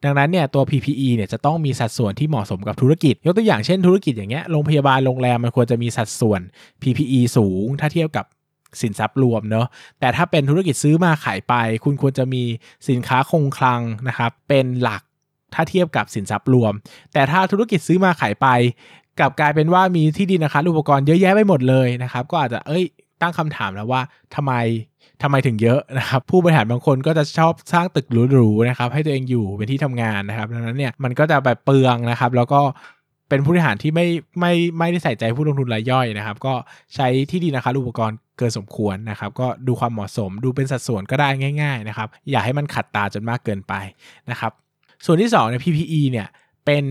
[0.04, 6.41] ดังนั้นเนี่ยตัว PPE เนี่ยจะต้องมีสัดส่วนที่เหมาะสมกับธุรกิจ ยกตัวอย่างเช่นธุรกิจอย่างเงี้ยโรงพยาบาลโรงแรมมันควรจะมีสัดส่วน
[6.82, 8.26] PPE สูง ถ้าเทียบกับ
[8.82, 9.67] สินทรัพย์รวมเนาะ
[9.99, 11.53] แต่ถ้าเป็นธุรกิจซื้อมาขายไป
[11.84, 12.43] คุณควรจะมี
[12.89, 15.01] สินค้าคงคลังนะครับเป็นหลัก
[15.53, 16.74] ถ้าเทียบกับสินทรัพย์รวม
[17.13, 18.47] แต่ถ้าธุรกิจซื้อมาขายไป
[19.19, 22.84] กลับกลายเป็นว่ามีที่ดินนะคะอุปกรณ์เยอะแยะไปหมดเลยนะครับ ก็อาจจะเอ้ย
[23.21, 24.01] ตั้งคำถามแล้วว่า
[24.36, 24.53] ทำไม
[25.21, 32.61] ทำไมถึงเยอะนะครับ ผู้บริหารบางคนก็จะชอบสร้างตึกหรูๆนะครับ ให้ตัวเองอยู่เป็นที่ทำงานนะครับดังนั้นเนี่ยมันก็จะแบบเปลืองนะครับ แล้วก็
[33.34, 34.07] เป็นผู้บริหารที่ไม่
[34.39, 36.53] ไม่ไม่ได้ใส่ใจผู้ลงทุนรายย่อยนะครับ ก็
[36.95, 41.29] ใช้ที่ดินะคะอุปกรณ์เกินสมควรนะครับ ก็ดูความเหมาะสมดูเป็นสัดส่วนก็ได้
[41.61, 43.73] ง่าย ๆนะครับ อย่าให้มันขัดตาจนมากเกินไป
[44.29, 44.51] นะครับ
[45.05, 46.27] ส่วนที่2เนี่ย PPE เนี่ย
[46.65, 46.86] เป็น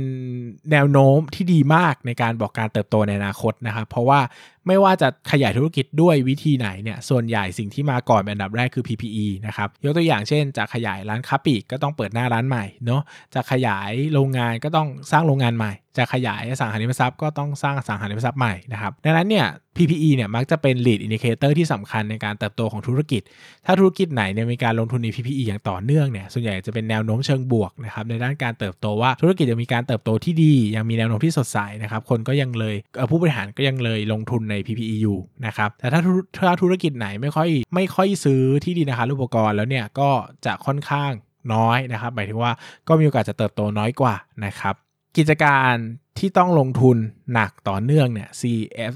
[0.73, 4.21] แนวโน้มที่ดีมากในการบอกการเติบโตในอนาคตนะครับ เพราะว่า
[4.67, 13.03] ไม่ว่าจะขยายธุรกิจด้วยวิธีไหนเนี่ยส่วนใหญ่สิ่งที่มาก่อนเป็นอันดับแรกคือ PPE นะครับยกตัวอย่างเช่น จะขยายร้านค้าปลีกก็ต้องเปิดหน้าร้านใหม่เนาะ
[13.35, 19.47] จะขยายโรงงานก็ต้องสร้างโรงงานใหม่ จะขยายสังหาริมทรัพย์ก็ต้องสร้างสังหาริมทรัพย์ใหม่นะครับดังนั้นเนี่ย
[19.77, 23.23] PPE เนี่ยมักจะเป็น lead indicator ที่สำคัญในการเติบโตของธุรกิจ
[23.67, 32.75] ถ้าธุรกิจไหนเนี่ยมีการลงทุนใน PPE อย่างต่อเนื่องเนี่ยส่วนใหญ่จะเป็นแนวโน้มเชิงบวกนะครับในด้านการเติบโตว่าธุรกิจจะมีการเติบโตที่ดี ยังมีแนวโน้มที่สดใสนะครับคนก็ยังเลย
[33.11, 36.01] ผู้บริหารก็ยังเลยลงทุนใน PPE อยู่นะครับ แต่ถ้า
[36.37, 40.11] ถ้าธุรกิจไหนไม่ค่อยไม่ค่อยซื้อที่ดินนะคะอุปกรณ์แล้วเนี่ยก็
[40.47, 41.13] จะค่อนข้าง
[41.55, 42.53] น้อยนะครับ หมายถึงว่า
[42.89, 44.15] ก็มีโอกาสจะเติบโตน้อยกว่า
[44.47, 44.75] นะครับ
[45.17, 45.73] กิจการ
[46.19, 46.97] ที่ต้องลงทุน
[47.33, 48.93] หนักต่อเนื่องเนี่ย CF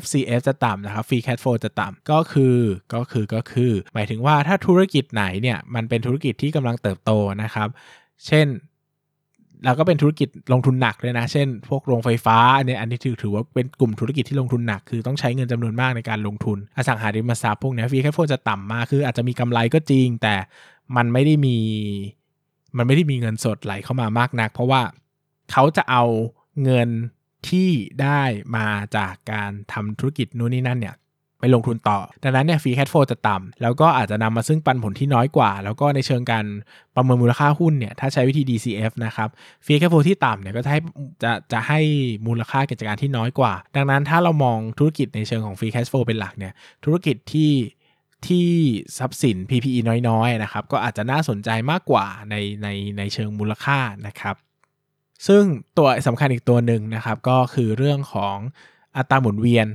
[0.00, 2.58] FCF จะต่ำนะครับ Free Cash Flow จะต่ำก็คือ
[2.94, 7.12] ก็คือก็คือ หมายถึงว่าถ้าธุรกิจไหนเนี่ยมันเป็นธุรกิจที่กำลังเติบโต
[7.42, 7.68] นะครับ
[8.26, 8.46] เช่น
[9.64, 20.34] เราก็เป็นธุรกิจลงทุนหนักเลยนะ เช่น พวกโรงไฟฟ้าเนี่ยอันนี้ถือถือว่าเป็นกลุ่มธุรกิจที่ลงทุนหนัก คือต้องใช้เงินจำนวนมากในการลงทุน อสังหาริมทรัพย์พวกนี้ฟีแคฟโฟจะต่ำมากคืออาจจะมีกำไรก็จริง แต่
[20.96, 21.56] มันไม่ได้มี
[22.76, 24.82] มันไม่ได้มีเงินสดไหลเข้ามามากนัก เพราะว่า
[25.52, 26.04] เขาจะเอา
[26.64, 26.88] เงิน
[27.48, 27.70] ที่
[28.02, 28.22] ได้
[28.56, 30.94] มาจากการทำธุรกิจนู่นนี่นั่นเนี่ย
[31.54, 36.44] ลงทุนต่อ ดังนั้นเนี่ย free cash flow จะต่ำแล้วก็อาจจะนำมาซึ่งปันผลที่น้อยกว่า แล้วก็ในเชิงการ
[36.96, 39.28] ประเมินมูลค่าหุ้นเนี่ยถ้าใช้วิธี DCF นะครับ
[39.64, 40.80] free cash flow ที่ต่ำเนี่ยก็จะให้
[41.22, 41.80] จะจะให้
[42.26, 46.52] มูลค่ากิจการที่น้อยกว่า ดังนั้นถ้าเรามองธุรกิจในเชิงของ free cash flow เป็นหลักเนี่ย
[46.84, 47.52] ธุรกิจที่
[48.26, 48.48] ที่
[48.98, 52.68] ทรัพย์สิน PPE น้อยๆนะครับก็อาจจะน่าสนใจมากกว่าในใน
[52.98, 54.36] ในเชิงมูลค่านะครับ
[55.26, 55.44] ซึ่ง
[55.76, 58.36] ตัวสำคัญอีกตัวหนึ่งนะครับก็คือเรื่องของ
[58.96, 59.66] อัตราหมุนเวียน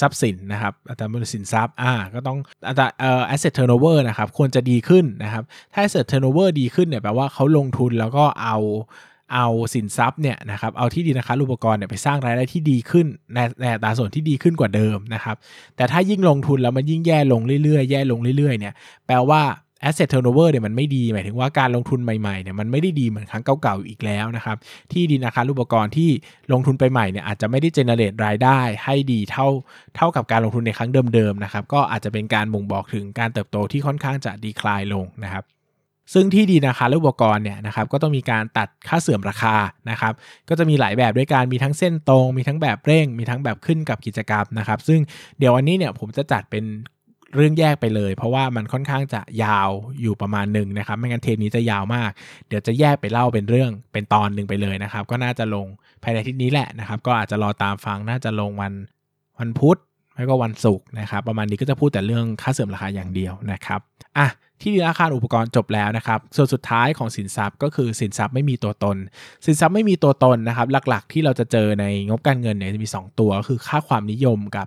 [0.00, 8.58] ทรัพย์สินนะครับอัตรามูลสินทรัพย์อ่าก็ต้องอัตราเอ่อ asset turnover นะครับควรจะดีขึ้นนะครับถ้า asset turnover ดีขึ้นเนี่ยแปลว่าเขาลงทุนแล้วก็เอา
[9.34, 15.36] เอาสินทรัพย์เนี่ยนะครับเอาที่ดินนะคะอุปกรณ์เนี่ยไปสร้างรายได้ที่ดีขึ้นในในตาส่วนที่ดีขึ้นกว่าเดิมนะครับ
[15.76, 18.74] แต่ถ้ายิ่งลงทุนแล้วมันยิ่งแย่ลงเรื่อยๆ แย่ลงเรื่อยๆเนี่ย
[19.06, 19.42] แปลว่า
[19.86, 24.56] asset turnover เนี่ยมันไม่ดี หมายถึงว่าการลงทุนใหม่ๆเนี่ยมันไม่ได้ดีเหมือนครั้งเก่าๆอีกแล้วนะครับ
[24.92, 26.10] ที่ดินอาคารอุปกรณ์ที่
[26.52, 29.46] ลงทุนไปใหม่เนี่ยอาจจะไม่ได้ generate รายได้ให้ดีเท่า
[29.96, 35.44] เท่ากับการลงทุนในครั้งเดิมๆนะครับก็อาจจะเป็นการบ่งบอกถึงการเติบโตที่ค่อนข้างจะดีคลายลงนะครับ
[36.14, 39.56] ซึ่งที่ดินอาคารอุปกรณ์เนี่ยนะครับก็ต้องมีการตัดค่าเสื่อมราคา
[39.90, 40.12] นะครับ
[40.48, 45.00] ก็จะมีหลายแบบด้วยการมีทั้งเส้นตรง มีทั้งแบบเร่ง มีทั้งแบบขึ้นกับกิจกรรมนะครับ ซึ่ง
[45.38, 46.64] เดี๋ยววันนี้เนี่ยผมจะจัดเป็น
[47.34, 49.70] เรื่องแยกไปเลย เพราะว่ามันค่อนข้างจะยาว
[50.00, 52.10] อยู่ประมาณหนึ่งนะครับ ไม่งั้นเทปนี้จะยาวมาก
[52.48, 55.66] เดี๋ยวจะแยกไปเล่าเป็นเรื่องเป็นตอนหนึ่งไปเลยนะครับ ก็น่าจะลง
[56.02, 58.72] ภายในที่นี้แหละนะครับ ก็อาจจะรอตามฟังน่าจะลงวัน
[59.38, 59.78] วันพุธ
[60.14, 63.80] ไม่ก็วันศุกร์นะครับ ประมาณนี้ก็จะพูดแต่เรื่องค่าเสื่อมราคาอย่างเดียวนะครับ
[64.18, 64.28] อะ
[64.60, 68.96] ที่ดินอาคารอุปกรณ์จบแล้วนะครับ ส่วนสุดท้ายของสินทรัพย์ก็คือสินทรัพย์ไม่มีตัวตน
[69.46, 74.66] สินทรัพย์ไม่มีตัวตนนะครับ หลักๆ ที่เราจะเจอในงบการเงินเนี่ยจะมี 2 ตัวก็คือค่าความนิยมกับ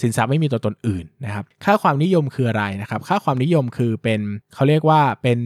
[0.00, 4.20] สินทรัพย์ไม่มีตัวตนอื่นนะครับ ค่าความนิยมคืออะไรนะครับ ค่าความนิยมคือเป็น
[4.54, 5.40] เขาเรียกว่าเป็น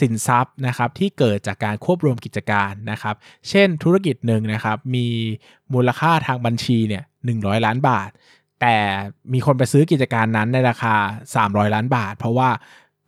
[0.00, 3.14] สินทรัพย์นะครับที่เกิดจากการควบรวมกิจการนะครับ
[3.48, 5.06] เช่นธุรกิจหนึ่งนะครับมี
[5.74, 7.32] มูลค่าทางบัญชีเนี่ยหนึ
[7.66, 8.10] ล้านบาท
[8.60, 8.76] แต่
[9.32, 10.94] มีคนไปซื้อกิจการนั้นในราคา
[11.34, 12.48] 300 ล้านบาท เพราะว่า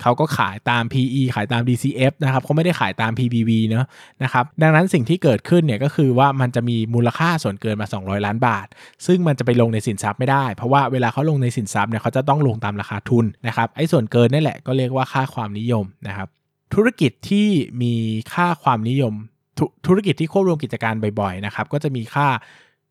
[0.03, 3.86] เขาก็ขายตาม PE ขายตาม DCF นะครับเขาไม่ได้ขายตาม PBV เนอะ
[4.22, 8.66] นะครับ ดังนั้นสิ่งที่เกิดขึ้นเนี่ยก็คือว่ามันจะมีมูลค่าส่วนเกินมา 200 ล้านบาท
[9.07, 16.28] ซึ่งมันจะไปลงในสินทรัพย์ไม่ได้ เพราะว่าเวลาเขาลงในสินทรัพย์เนี่ยเขาจะต้องลงตามราคาทุนนะครับไอ้ส่วนเกินนี่แหละก็เรียกว่าค่าความนิยมนะครับ
[16.74, 17.49] ธุรกิจที่
[17.82, 17.94] มี
[18.34, 19.14] ค่าความนิยม
[19.59, 22.28] ธธุรกิจที่ควบรวมกิจการบ่อยๆนะครับก็จะมีค่า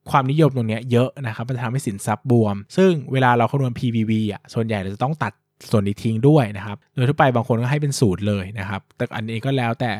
[0.10, 5.34] ความนิยมตรงนี้เยอะนะครับมันจะทำให้สินทรัพย์บวม ซึ่งเวลาเราคำนวณ PBV อะส่วนใหญ่เราจะต้องตัด
[5.70, 9.93] ส่วนนี้ทิ้งด้วยนะครับ โดยทั่วไปบางคนก็ให้เป็นสูตรเลยนะครับ แต่อันนี้ก็แล้วแต่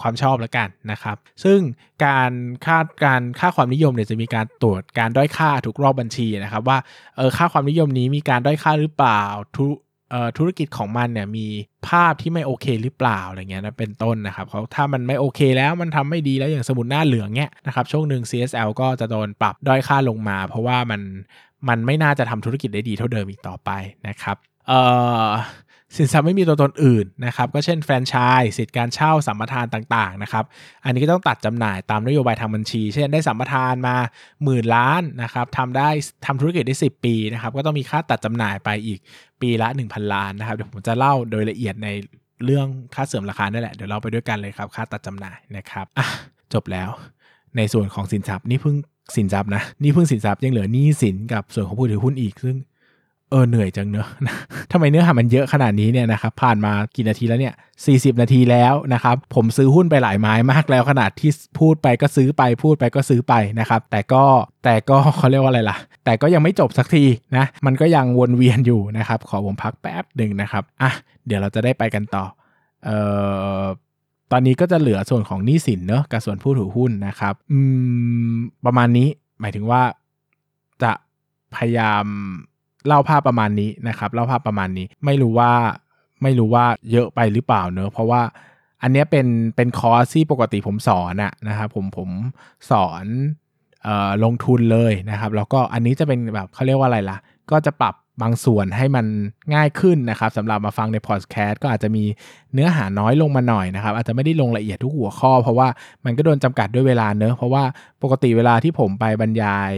[0.00, 1.58] ความชอบแล้วกันนะครับ ซึ่ง
[2.04, 2.32] การ
[2.64, 6.78] ค่าการค่าความนิยมเนี่ยจะมีการตรวจการด้อยค่าทุกรอบบัญชีนะครับ ว่า
[7.16, 9.22] เออค่าความนิยมนี้มีการด้อยค่าหรือเปล่า
[9.56, 9.66] ทุ
[10.38, 11.46] ธุรกิจของมันเนี่ยมี
[11.88, 21.00] ภาพที่ไม่โอเคหรือเปล่าอะไรเงี้ยนะเป็นต้นนะครับเขาถ้ามันไม่โอเคแล้วมันทำไม่ดีแล้วอย่างสมุดหน้าเหลืองเนี้ยนะครับช่วงหนึ่ง CSL ก็จะโดนปรับด้อยค่าลงมา เพราะว่ามัน
[21.68, 23.70] มันไม่น่าจะทำธุรกิจได้ดีเท่าเดิมอีกต่อไป
[24.08, 24.36] นะครับ
[25.96, 30.44] สินทรัพย์ไม่มีตัวตนอื่นนะครับ ก็เช่นแฟรนไชส์สิทธิการเช่าสัมปทานต่างๆนะครับ
[30.84, 33.96] อันนี้ก็ต้องตัดจำหน่ายตามนโยบายทางบัญชี เช่นได้สัมปทานมา
[34.44, 35.88] หมื่นล้านนะครับทำได้
[36.26, 38.98] ทำธุรกิจได้ 10 ปีนะครับ ก็ต้องมีค่าตัดจำหน่ายไปอีก
[39.40, 41.88] ปีละ 1,000 ล้านนะครับ เดี๋ยวผมจะเล่าโดยละเอียดใน
[42.44, 46.06] เรื่องค่าเสื่อมราคานั่แหละ เดี๋ยวเราไปด้วยกันเลยครับค่าตัดจำหน่ายนะครับอะ
[46.54, 46.90] จบแล้ว
[47.56, 48.76] ในส่วนของสินทรัพย์นี่เพิ่ง
[49.16, 52.56] สินทรัพย์นะนี่เพิ่งสินทรัพย์ยังเหลือหนี้สินกับส่วนของผู้ถือหุ้นอีกซึ่ง
[53.30, 54.08] เออเหนื่อยจังเนอะ
[54.72, 57.54] ทำไมเนื้อหามันเยอะขนาดนี้เนี่ยนะครับผ่านมากี่นาทีแล้วเนี่ย
[57.88, 64.24] 40 นาทีแล้วนะครับ ผมซื้อหุ้นไปหลายไม้มากแล้วขนาดที่พูดไปก็ซื้อไปพูดไปก็ซื้อไปนะครับ แต่ก็
[64.64, 67.04] แต่ก็เขาเรียกว่าอะไรล่ะ แต่ก็ยังไม่จบสักที
[67.36, 70.90] นะ มันก็ยังวนเวียนอยู่นะครับ ขอผมพักแป๊บหนึ่งนะครับอะ
[71.26, 72.24] เดี๋ยวเราจะได้ไปกันต่อ
[72.84, 72.96] เอ่
[73.62, 73.64] อ
[74.32, 77.58] ตอนนี้ก็จะเหลือส่วนของหนี้สินเนอะกับส่วนผู้ถือหุ้นนะครับอื
[78.32, 79.08] มประมาณนี้
[79.40, 79.82] หมายถึงว่า
[80.82, 80.92] จะ
[81.54, 82.04] พยายาม
[82.88, 85.52] เล่าภาพประมาณนี้นะครับเล่าภาพประมาณนี้ไม่รู้ว่า
[86.22, 88.22] ไม่รู้ว่าเยอะไปหรือเปล่าเนอะเพราะว่า
[88.82, 89.26] อันนี้เป็น
[89.56, 92.10] เป็นคอร์สที่ปกติผมสอนอะนะครับผมผม
[92.70, 93.04] สอน
[93.82, 97.18] เอ่อลงทุนเลยนะครับ แล้วก็อันนี้จะเป็นแบบเขาเรียกว่าอะไรล่ะ
[97.50, 99.06] ก็จะปรับบางส่วนให้มัน
[99.54, 102.04] ง่ายขึ้นนะครับสำหรับมาฟังในพอดแคสต์ก็อาจจะมี
[102.52, 105.68] เนื้อหาน้อยลงมาหน่อยนะครับ อาจจะไม่ได้ลงละเอียดทุกหัวข้อ เพราะว่า
[106.04, 107.64] มันก็โดนจำกัดด้วยเวลาเนอะเพราะว่า
[108.02, 109.72] ปกติเวลาที่ผมไปบรรยาย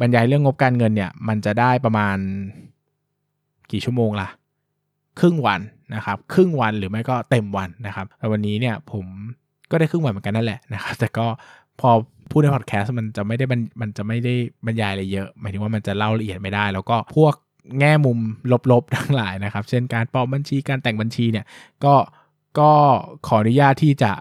[0.00, 2.16] บรรยายเรื่องงบการเงินเนี่ยมันจะได้ประมาณ
[3.72, 4.28] กี่ชั่วโมงล่ะ
[5.20, 5.60] ครึ่งวัน
[5.94, 9.06] นะครับ ครึ่งวันหรือไม่ก็เต็มวันนะครับแต่วันนี้เนี่ยผม
[9.70, 11.26] ก็ได้ครึ่งวันเหมือนกันนั่นแหละนะครับแต่ก็
[11.80, 11.90] พอ
[12.30, 13.44] พูดในพอดแคสต์มันจะไม่ได้
[13.80, 14.34] มันจะไม่ได้
[14.66, 17.34] บรรยายอะไรเยอะ หมายถึงว่ามันจะเล่าละเอียดไม่ได้ แล้วก็พวก
[17.80, 18.18] แง่มุม
[18.72, 21.44] ลบๆทั้งหลายนะครับ เช่นการปลอมบัญชีการแต่งบัญชีเนี่ย
[21.84, 21.94] ก็
[22.58, 22.70] ก็
[23.26, 24.12] ขออนุญาตที่จะ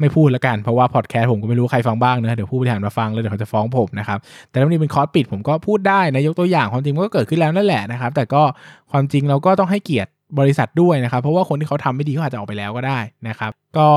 [0.00, 4.18] ไม่พูดล้วกัน เพราะว่าพอดแคสต์ผมก็ไม่รู้ใครฟังบ้างนะเดี๋ยวผู้บริหารมาฟังแล้วเดี๋ยวเขาจะฟ้องผมนะครับ
[4.50, 8.42] แต่ถ้านี้เป็นคอร์สปิดผมก็พูดได้นะยกตัวอย่างความจริงมันก็เกิดขึ้นแล้วนั่นแหละนะครับ แต่ก็
[8.90, 13.88] ความจริงเราก็ต้องให้เกียรติบริษัทด้วยนะครับ เพราะว่าคนที่เขาทำไม่ดีเขาอาจจะออกไปแล้วก็ได้นะครับ ก็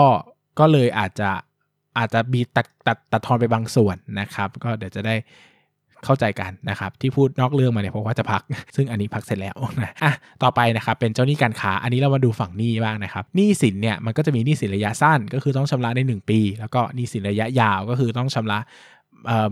[0.60, 1.30] ก็เลยอาจจะ
[1.98, 5.16] อาจจะมีตัดตัดตัดทอนไปบางส่วนนะครับ ก็เดี๋ยวจะได้
[6.06, 8.42] เข้าใจกันนะครับที่พูดนอกเรื่องมาเนี่ยเพราะว่าจะพัก
[8.76, 18.60] ซึ่งอันนี้พักเสร็จแล้วนะอะต่อไปนะครับเป็นเจ้าหนี้การค้าอันนี้เรามาดูฝั่งหนี้บ้างนะครับหนี้สินเนี่ยมันก็จะมีหนี้สินระยะสั้น ก็คือต้องชำระใน 1 ปี แล้วก็หนี้สินระยะยาวก็คือต้องชำระ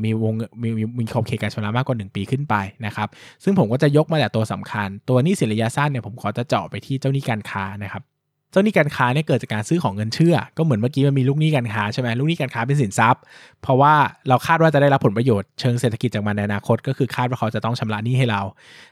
[0.04, 3.08] มีวงมีมีมีขอบเขตการชำระมากกว่า 1 ปีขึ้นไปนะครับ
[3.44, 8.04] ซึ่งผมก็จะยกมาแต่ตัวสำคัญ ตัวหนี้สินระยะสั้นเนี่ยผมขอจะเจาะไปที่เจ้าหนี้การค้านะครับ
[8.52, 13.22] เจ้าหนี้การค้าเนี่ยเกิดจากการซื้อของเงินเชื่อ ก็เหมือนเมื่อกี้มันมีลูกหนี้การค้าใช่ไหมลูกหนี้การค้าเป็นสินทรัพย์
[13.62, 13.94] เพราะว่า
[14.30, 18.42] เราคาดว่าจะได้รับผลประโยชน์เชิงเศรษฐกิจจากมันในอนาคต ก็คือคาดว่าเขาจะต้องชำระหนี้ให้เรา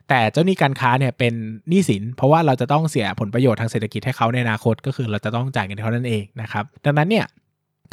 [0.10, 1.34] แต่เจ้าหนี้การค้าเนี่ยเป็น
[1.70, 7.26] หนี้สิน เพราะว่าเราจะต้องเสียผลประโยชน์ทางเศรษฐกิจให้เขาในอนาคต ก็คือเราจะต้องจ่ายเงินเขานั่นเองนะครับดังนั้นเนี่ย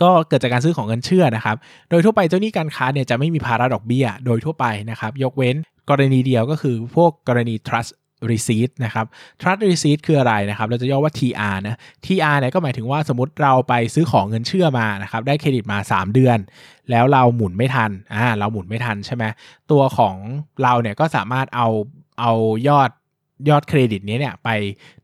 [0.03, 1.57] ก็เกิดจากการซื้อของเงินเชื่อนะครับ
[1.91, 5.57] โดยทั่วไปเจ้าหนี้การค้าเนี่ยจะไม่มีภาระดอกเบี้ย โดยทั่วไปนะครับ ยกเว้น
[5.91, 7.93] กรณีเดียวก็คือพวกกรณี trust
[8.31, 9.07] receipt นะครับ
[9.41, 16.39] trust receipt คืออะไรนะครับ เราจะย่อว่า TR นะ TR เนี่ยก็หมายถึงว่าสมมติเราไปซื้อของเงินเชื่อมานะครับ ได้เครดิตมา 3 เดือน
[16.91, 19.25] แล้วเราหมุนไม่ทัน อ่า เราหมุนไม่ทันใช่ไหม
[19.71, 20.15] ตัวของ
[20.63, 21.69] เราเนี่ยก็สามารถเอา
[22.21, 22.33] เอา
[22.69, 22.91] ยอด
[23.49, 24.49] ยอดเครดิตนี้เนี่ยไป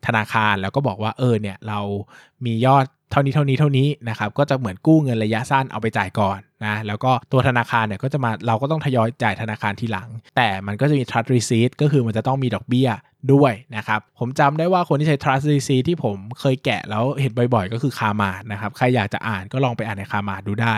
[0.06, 1.80] ธนาคารแล้วก็บอกว่าเออเนี่ยเรา
[2.44, 12.88] มียอด เท่านี้เท่านี้เท่านี้นะครับก็จะเหมือนกู้เงินระยะสั้นเอาไปจ่ายก่อนนะแล้วก็ตัวธนาคารเนี่ยก็จะมาเราก็ต้องทยอยจ่ายธนาคารทีหลัง แต่มันก็จะมี trust receipt ก็คือมันจะต้องมีดอกเบี้ย
[13.32, 20.74] ด้วยนะครับ ผมจำได้ว่าคนที่ใช้ trust receipt ที่ผมเคยแกะแล้วเห็นบ่อยๆ ก็คือคามานะครับใครอยากจะอ่านก็ลองไปอ่านในคามาดูได้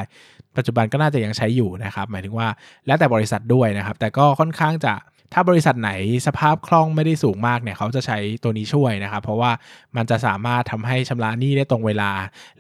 [0.57, 2.49] ปัจจุบันก็น่าจะยังใช้อยู่นะครับหมายถึงว่า
[2.87, 4.95] แล้วแต่บริษัทด้วยนะครับแต่ก็ค่อนข้างจะ
[5.35, 5.91] ถ้าบริษัทไหน
[6.27, 9.51] สภาพคล่องไม่ได้สูงมากเนี่ยเขาจะใช้ตัวนี้ช่วยนะครับ เพราะว่า
[9.97, 12.11] มันจะสามารถทำให้ชำระหนี้ได้ตรงเวลา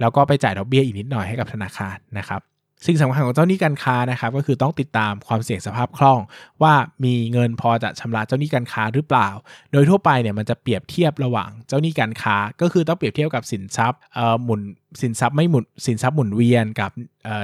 [0.01, 2.41] แล้วก็ไปจ่ายดอกเบี้ยอีกนิดหน่อยให้กับธนาคารนะครับ
[2.87, 6.21] สิ่งสำคัญของเจ้าหนี้การค้านะครับก็คือต้องติดตามความเสี่ยงสภาพคล่อง
[6.63, 6.75] ว่า
[7.05, 9.29] มีเงินพอจะชำระเจ้าหนี้การค้าหรือเปล่า
[9.73, 14.61] โดยทั่วไปเนี่ยมันจะเปรียบเทียบระหว่างเจ้าหนี้การค้า ก็คือต้องเปรียบเทียบกับสินทรัพย์เอ่อหมุน
[15.03, 16.91] สินทรัพย์ไม่หมุนสินทรัพย์หมุนเวียนกับ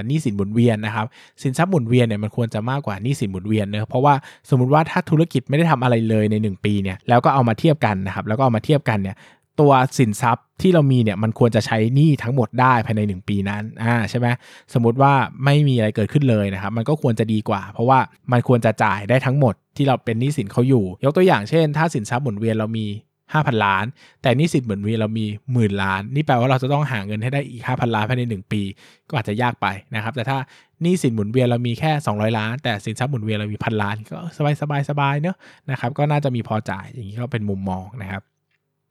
[0.06, 1.06] หนี้สินหมุนเวียนนะครับ
[1.42, 4.14] สินทรัพย์หมุนเวียนเนี่ยมันควรจะมากกว่าหนี้สินหมุนเวียนเนอะเพราะว่า
[4.50, 9.16] สมมุติว่าถ้าธุรกิจไม่ได้ทำอะไรเลยใน 1 ปีเนี่ยแล้วก็เอามาเทียบกันนะครับแล้วก็เอามาเทียบกันเนี่ย
[9.60, 14.26] ตัวสินทรัพย์ที่เรามีเนี่ยมันควรจะใช้หนี้ทั้งหมดได้ภายใน 1 ปีนั้นอ่าใช่ไหม
[14.74, 15.12] สมมติว่า
[15.44, 17.98] ไม่มีอะไรเกิดขึ้นเลยนะครับมันก็ควรจะดีกว่า เพราะว่า
[18.32, 22.86] มันควรจะจ่ายได้ทั้งหมดที่เราเป็นหนี้สินเขาอยู่ ยกตัวอย่างเช่น ถ้าสินทรัพย์หมุนเวียนเรามี
[23.32, 23.84] 5,000 ล้าน
[24.22, 28.62] แต่หนี้สินหมุนเวียนเรามีหมื่นล้าน นี่แปลว่าเราจะต้องหาเงินให้ได้อีก 5,000 ล้านภายใน 1 ปี
[29.08, 30.38] ก็อาจจะยากไปนะครับ แต่ถ้า
[30.82, 35.36] หนี้สินหมุนเวียนเรามีแค่ 200 ล้าน แต่สินทรัพย์หมุนเวียนเรามีพันล้าน ก็สบายสบายสบายเนอะ
[35.70, 38.22] นะครับ ก็น่าจะมีพอจ่ายอย่างนี้ก็เป็นมุมมองนะครับ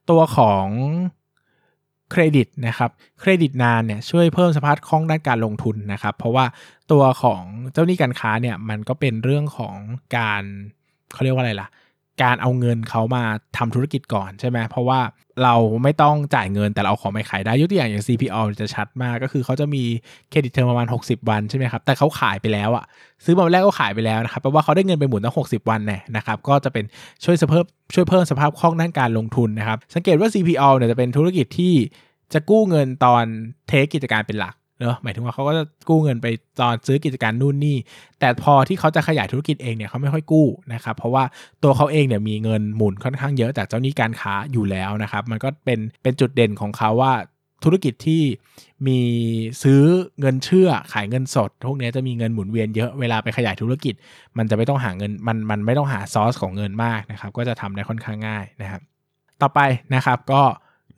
[0.09, 0.67] ตัวของ
[2.11, 6.45] เครดิตนะครับเครดิตนานเนี่ยช่วยเพิ่มสภาพคล่องด้านการลงทุนนะครับ เพราะว่า
[6.91, 7.41] ตัวของ
[7.71, 9.75] เจ้าหนี้การค้าเนี่ยมันก็เป็นเรื่องของ
[10.17, 10.43] การ
[11.13, 11.67] เขาเรียกว่าอะไรล่ะ
[12.23, 13.23] การเอาเงินเขามา
[13.57, 14.99] ทำธุรกิจก่อนใช่ไหมเพราะว่า
[15.43, 19.83] เราไม่ต้องจ่ายเงินแต่เราของไปขายได้ยกตัวอย่างอย่าง CPO จะชัดมากก็คือเขาจะมี
[20.29, 22.85] เครดิตเทอมประมาณ 60 วันใช่ไหมครับแต่เขาขายไปแล้วอะ
[23.25, 26.85] ซื้อมาวันแรกก็ขายไปแล้วนะครับแปลว่าเขาได้เงินไปหมุนตั้ง60 วันแน่นะครับก็จะเป็น
[27.23, 31.73] ช่วยเพิ่มช่วยเพิ่มสภาพคล่องด้านการลงทุนนะครับสังเกตว่า CPO เนี่ยจะเป็นธุรกิจที่
[32.33, 33.23] จะกู้เงินตอน
[33.67, 36.27] เทคกิจการเป็นหลัก เนอะหมายถึงว่าเขาก็จะกู้เงินไป
[36.61, 37.77] ตอนซื้อกิจการนู่นนี่
[38.19, 41.23] แต่พอที่เขาจะขยายธุรกิจเองเนี่ยเขาไม่ค่อยกู้นะครับ เพราะว่า
[41.63, 47.13] ตัวเขาเองเนี่ยมีเงินหมุนค่อนข้างเยอะจากเจ้าหนี้การค้าอยู่แล้วนะครับ มันก็เป็นเป็นจุดเด่นของเขาว่า
[47.65, 48.23] ธุรกิจที่
[48.87, 48.99] มี
[49.63, 49.81] ซื้อ
[50.19, 53.93] เงินเชื่อขายเงินสด พวกนี้จะมีเงินหมุนเวียนเยอะเวลาไปขยายธุรกิจ
[54.37, 58.81] มันจะไม่ต้องหาเงินมันมันไม่ต้องหาซอสของเงินมากนะครับ ก็จะทำได้ค่อนข้างง่ายนะครับ
[59.41, 59.59] ต่อไป
[59.95, 60.41] นะครับก็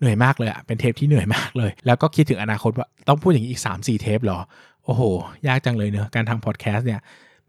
[0.01, 4.39] เหนื่อยมากเลยอะเป็นเทปที่เหนื่อยมากเลย แล้วก็คิดถึงอนาคตว่าต้องพูดอย่างนี้อีก 3 4 เทปหรอ
[4.85, 5.01] โอ้โห
[5.47, 7.01] ยากจังเลยเนอะการทำพอดแคสต์เนี่ย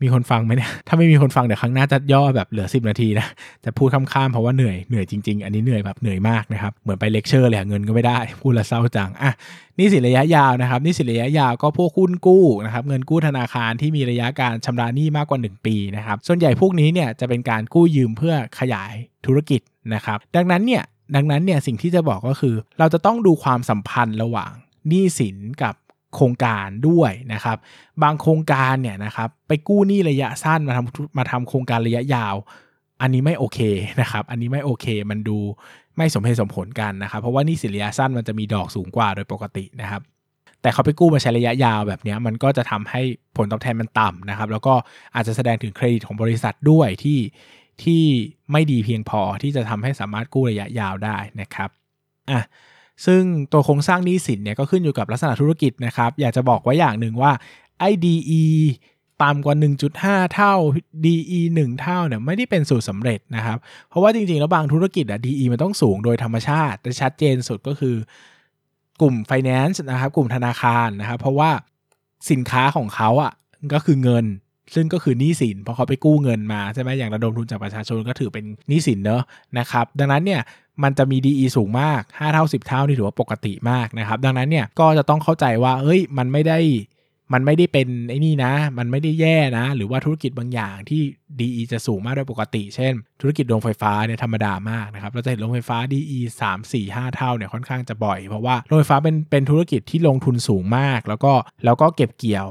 [0.05, 3.27] มีคนฟังไหมเนี่ย ถ้าไม่มีคนฟังเดี๋ยวครั้งหน้าจะย่อแบบเหลือ 10 นาทีนะ
[3.65, 9.33] จะพูดข้ามๆเพราะว่าเหนื่อย เหนื่อยจริงๆ อันนี้เหนื่อยแบบเหนื่อยมากนะครับ เหมือนไปเลคเชอร์เลยเงินก็ไม่ได้ พูดละเศร้าจัง อะ
[9.79, 18.93] หนี้สินระยะยาวนะครับ หนี้สินระยะยาวก็พวกหุ้นกู้นะครับ เงินกู้ธนาคารที่มีระยะการชำระหนี้มากกว่า 1 ปีนะครับ ส่วนใหญ่พวกนี้เนี่ยจะเป็นการกู้ยืมเพื่อขยาย
[19.27, 19.61] ธุรกิจ
[19.95, 20.83] นะครับ ดังนั้นเนี่ย
[21.15, 24.53] ดังนั้นเนี่ยสิ่งที่จะบอกก็คือ เราจะต้องดูความสัมพันธ์ระหว่าง
[24.89, 25.75] หนี้สินกับ
[26.15, 27.57] โครงการด้วยนะครับ
[28.03, 32.35] บางโครงการเนี่ยนะครับไปกู้หนี้ระยะสั้นมาทำมาทำโครงการระยะยาว
[33.01, 33.59] อันนี้ไม่โอเค
[34.01, 35.39] นะครับ อันนี้ไม่โอเค มันดู
[35.97, 40.03] ไม่สมเหตุสมผลกันนะครับ เพราะว่านี่สินระยะสั้นมันจะมีดอกสูงกว่าโดยปกตินะครับ
[40.63, 43.03] แต่เขาไปกู้มาใช้ระยะยาวแบบนี้มันก็จะทำให้
[43.37, 44.75] ผลตอบแทนมันต่ำนะครับ แล้วก็
[45.15, 47.19] อาจจะแสดงถึงเครดิตของบริษัทด้วยที่
[47.85, 48.05] ที่
[48.53, 51.71] ไม่ดีเพียงพอที่จะทำให้สามารถกู้ระยะยาวได้นะครับ
[52.31, 52.43] อะ
[53.07, 53.23] ซึ่ง
[53.53, 57.33] ตัวโครงสร้างหนี้สินเนี่ยก็ขึ้นอยู่กับลักษณะธุรกิจนะครับ อยากจะบอกไว้อย่างหนึ่งว่า
[57.91, 58.45] IDE
[59.23, 59.57] ต่ำกว่า
[59.95, 60.55] 1.5 เท่า
[61.05, 63.59] DE 1 เท่าเนี่ยไม่ได้เป็นสูตรสำเร็จนะครับ
[63.89, 67.97] เพราะว่าจริงๆ แล้วบางธุรกิจอะ DE มันต้องสูงโดยธรรมชาติ แต่ชัดเจนสุดก็คือ
[69.01, 71.51] กลุ่ม finance นะครับ กลุ่มธนาคารนะครับ เพราะว่า
[72.31, 73.33] สินค้าของเขาอะ
[73.73, 74.25] ก็คือเงิน
[74.75, 79.23] ซึ่งก็คือหนี้สินเพราะเขาไปกู้เงินมาใช่ไหมอย่างระดมทุนจากประชาชนก็ถือเป็นหนี้สินเนอะ
[79.59, 80.41] นะครับ ดังนั้นเนี่ย
[80.83, 86.61] มันจะมี DE สูงมาก 5 เท่า 10 เท่านี่ถือว่าปกติมากนะครับ ดังนั้นเนี่ยก็จะต้องเข้าใจว่าเอ้ยมันไม่ได้
[87.33, 91.03] มันไม่ได้เป็นไอ้นี่นะ มันไม่ได้แย่นะ หรือว่าธุรกิจบางอย่างที่
[91.39, 101.33] DE จะสูงมากโดยปกติ เช่น ธุรกิจโรงไฟฟ้าเนี่ยธรรมดามากนะครับ เราจะเห็นโรงไฟฟ้า DE 3 4 5 เท่าเนี่ยค่อนข้างจะบ่อย เพราะว่าโรงไฟฟ้าเป็นเป็นธุรกิจที่ลงทุนสูงมาก แล้วก็
[101.65, 102.49] แล้วก็เก็บเกี่ยว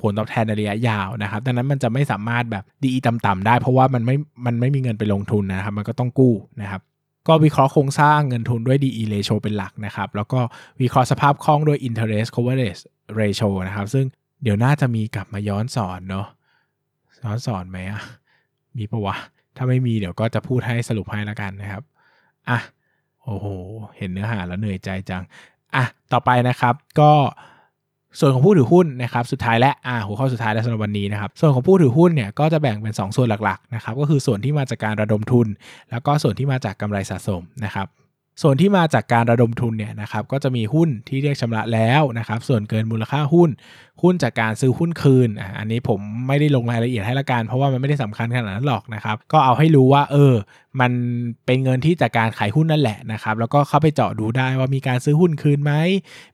[0.00, 4.16] ผลตอบแทนในระยะยาวนะครับ ดังนั้นมันจะไม่สามารถแบบดีต่ำๆได้ เพราะว่ามันไม่
[4.46, 6.82] มันไม่มีเงินไปลงทุนนะครับ มันก็ต้องกู้นะครับ
[7.28, 10.40] ก็วิเคราะห์โครงสร้างเงินทุนด้วย DE ratio เป็นหลักนะครับ แล้วก็
[10.80, 12.82] วิเคราะห์สภาพคล่องด้วย interest coverage
[13.20, 14.04] ratio นะครับ ซึ่ง
[14.42, 16.26] เดี๋ยวน่าจะมีกลับมาย้อนสอนเนาะ
[17.22, 18.02] ย้อนสอนไหมอะ
[18.76, 19.16] มีปะวะ
[19.56, 21.82] ถ้าไม่มีเดี๋ยวก็จะพูดให้สรุปให้ละกันนะครับ
[22.48, 22.58] อะ
[23.24, 23.46] โอ้โห
[23.96, 25.22] เห็นเนื้อหาแล้วเหนื่อยใจจัง
[25.74, 27.12] อะ ต่อไปนะครับ ก็
[28.18, 35.46] ส่วนของผู้ถือหุ้นนะครับสุดท้ายและอ่าหัวข้อสุดท้ายและสำหรับวันนี้นะครับส่วนของผู้ถือหุ้นเนี่ยก็จะแบ่งเป็น 2 ส่วนหลักๆนะครับก็คือส่วนที่มาจากการระดมทุน
[35.90, 37.86] แล้วก็ส่วนที่มาจากกำไรสะสมนะครับ
[38.42, 43.50] ส่วนที่มาจากการระดมทุนเนี่ยนะครับก็จะมีหุ้นที่เรียกชำระแล้วนะครับส่วนเกินมูลค่าหุ้น
[44.02, 45.28] หุ้นจากการซื้อหุ้นคืน
[45.58, 50.34] อันนี้ผมไม่ได้ลงรายละเอียดให้ละกันเพราะว่ามันไม่ได้สำคัญขนาดนั้นหรอกนะครับก็เอาให้รู้ว่าเออ
[50.80, 50.92] มัน
[51.46, 55.72] เป็นเงินที่จากการขายหุ้นนั่นแหละนะครับแล้วก็เข้าไปเจาะดูได้ว่ามีการซื้อหุ้นคืนไหม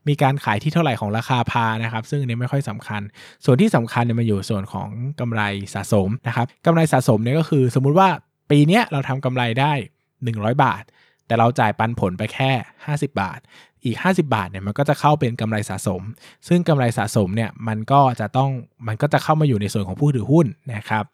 [0.07, 3.01] มีการขายที่เท่าไหร่ของราคาพานะครับซึ่งอันนี้ไม่ค่อยสำคัญ
[3.45, 4.89] ส่วนที่สำคัญเนี่ยมันอยู่ส่วนของ
[5.19, 5.41] กำไร
[5.73, 8.09] สะสมนะครับกำไรสะสมเนี่ยก็คือ สมมุติว่า
[8.51, 9.73] ปีนี้เราทำกำไรได้
[10.17, 10.83] 100 บาท
[11.27, 12.51] แต่เราจ่ายปันผลไปแค่
[12.85, 13.39] 50 บาท
[13.85, 16.01] อีก 50 บาทเนี่ยมันก็จะเข้าเป็นกำไรสะสม
[16.47, 18.51] ซึ่งกำไรสะสมเนี่ยมันก็จะต้อง
[18.87, 21.05] มันก็จะเข้ามาอยู่ในส่วนของผู้ถือหุ้นนะครับ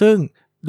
[0.00, 0.16] ซึ่ง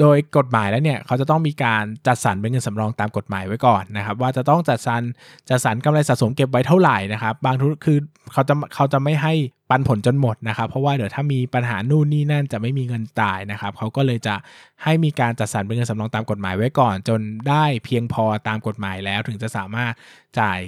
[0.00, 5.02] โดยกฎหมายแล้วเนี่ยเขาจะต้องมีการจัดสรรเป็นเงินสำรองตามกฎหมายไว้ก่อนนะครับ ว่าจะต้องจัดสรร
[5.48, 7.98] จัดสรรกำไรสะสมเก็บไว้เท่าไหร่นะครับ บางทุคือ
[8.32, 9.32] เขาจะเขาจะไม่ให้
[9.70, 14.34] ปันผลจนหมดนะครับ เพราะว่าเดี๋ยวถ้ามีปัญหานู่นนี่นั่นจะไม่มีเงินจ่ายนะครับเขาก็เลยจะ
[14.82, 19.92] ให้มีการจัดสรรเป็นเงินสำรองตามกฎหมายไว้ก่อน จนได้เพียงพอตามกฎหมายแล้วถึงจะสามารถ
[20.40, 20.58] จ่าย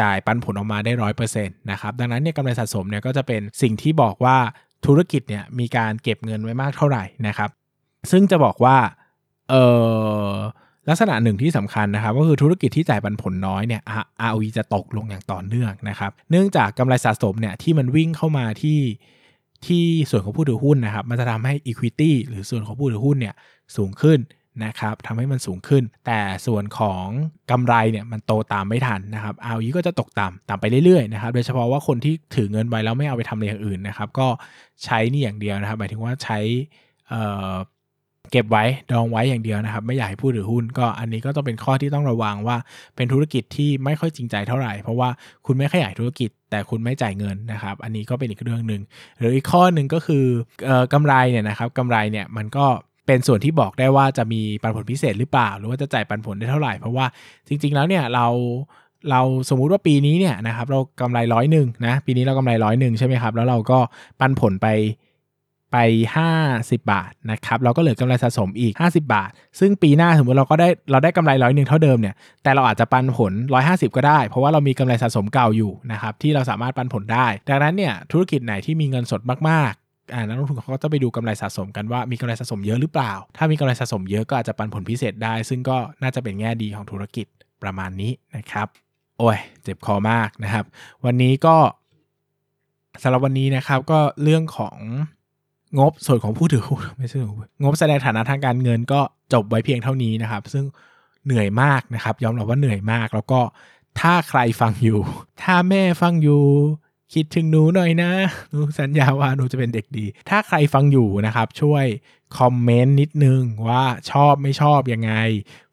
[0.00, 4.36] จ่ายปันผลออกมาได้ร้อยเปอร์เซ็นต์นะครับดังนั้นเนี่ยกำไรสะสมเนี่ยก็จะเป็นสิ่งที่บอกว่า
[4.86, 7.50] ธุรกิจเนี่ยมีการเก็บเงินไว้มากเท่าไหร่นะครับ
[8.10, 8.76] ซึ่งจะบอกว่า
[9.50, 9.54] เอ
[10.30, 10.32] อ
[10.88, 13.82] ลักษณะหนึ่งที่สำคัญนะครับก็คือธุรกิจที่จ่ายปันผลน้อยเนี่ย
[14.30, 18.80] ROE จะตกลงอย่างต่อเนื่องนะครับ เนื่องจากกำไรสะสมเนี่ยที่มันวิ่งเข้ามาที่
[19.66, 23.34] ที่ส่วนของผู้ถือหุ้นนะครับ มันจะทำให้ Equity หรือส่วนของผู้ถือหุ้นเนี่ย
[23.76, 24.18] สูงขึ้น
[24.64, 27.04] นะครับทำให้มันสูงขึ้น แต่ส่วนของ
[27.50, 34.28] กำไรเนี่ยมันโตตามไม่ทันนะครับ ROE ก็จะตกต่ำต่ำไปเรื่อยๆนะครับ โดยเฉพาะว่าคนที่ถือเงินไว้แล้วไม่เอาไปทำอะไรอย่างอื่นนะครับ ก็
[34.84, 36.38] ใช้นี่อย่างเดียวนะครับ หมายถึงว่าใช้
[38.30, 42.56] เก็บไว้ดองไว้อย่างเดียวนะครับ ไม่อยากให้ผู้ถือหุ้นก็อันนี้ก็ต้องเป็นข้อที่ต้องระวังว่า
[42.96, 45.08] เป็นธุรกิจที่ไม่ค่อยจริงใจเท่าไหร่ เพราะว่า
[45.46, 48.82] คุณไม่ขยายธุรกิจ แต่คุณไม่จ่ายเงินนะครับ อันนี้ก็เป็นอีกเรื่องหนึ่ง
[49.18, 50.24] หรืออีกข้อหนึ่งก็คือ
[50.68, 52.66] อกำไรเนี่ยนะครับกำไรเนี่ยมันก็
[53.06, 57.06] เป็นส่วนที่บอกได้ว่าจะมีปันผลพิเศษหรือเปล่า หรือว่าจะจ่ายปันผลได้เท่าไหร่เพราะว่า
[57.48, 58.26] จริง ๆ แล้วเนี่ยเรา
[59.10, 59.20] เรา
[59.50, 63.78] สมมุติว่าปีนี้เนี่ยนะครับเรากำไรร้อยหนึ่งนะปีนี้เรากำไรร้อยหนึ่งใช่ไหมครับแล้วเราก็
[64.20, 64.66] ปันผลไป
[65.72, 65.76] ไป
[66.34, 73.32] 50 บาทนะครับเราก็เหลือกำไรสะสมอีก 50 บาท ซึ่งปีหน้าสมมติเราก็ได้เราได้กำไรร้อยหนึ่งเท่าเดิมเนี่ยแต่เราอาจจะปันผล
[73.64, 87.26] 150 ก็ได้ เพราะว่าเรามีกำไรสะสมเก่าอยู่นะครับที่เราสามารถปันผลได้ ดังนั้นเนี่ยธุรกิจไหนที่มีเงินสดมากๆอ่านักลงทุนเขาก็จะไปดูกำไรสะสมกันว่ามีกำไรสะสมเยอะหรือเปล่า ถ้ามีกำไรสะสมเยอะก็อาจจะปันผลพิเศษได้ ซึ่งก็น่าจะเป็นแง่ดีของธุรกิจ
[87.62, 88.68] ประมาณนี้นะครับ
[89.18, 90.64] โอ้ย เจ็บคอมากนะครับ
[91.04, 91.56] วันนี้ก็
[93.02, 94.76] สำหรับวันนี้นะครับก็เรื่องของ
[95.78, 97.18] งบส่วนของผู้ถือหุ้นไม่ใช่
[97.62, 99.00] งบแสดงฐานะทางการเงินก็
[99.32, 100.64] จบไว้เพียงเท่านี้นะครับ ซึ่ง
[101.24, 103.40] เหนื่อยมากนะครับ ยอมรับว่าเหนื่อยมาก แล้วก็
[104.00, 105.00] ถ้าใครฟังอยู่
[105.42, 106.42] ถ้าแม่ฟังอยู่
[107.14, 108.10] คิดถึงหนูหน่อยนะ
[108.50, 111.84] หนูสัญญาว่าหนูจะเป็นเด็กดี ถ้าใครฟังอยู่นะครับ ช่วย
[112.38, 115.12] คอมเมนต์นิดนึงว่าชอบไม่ชอบยังไง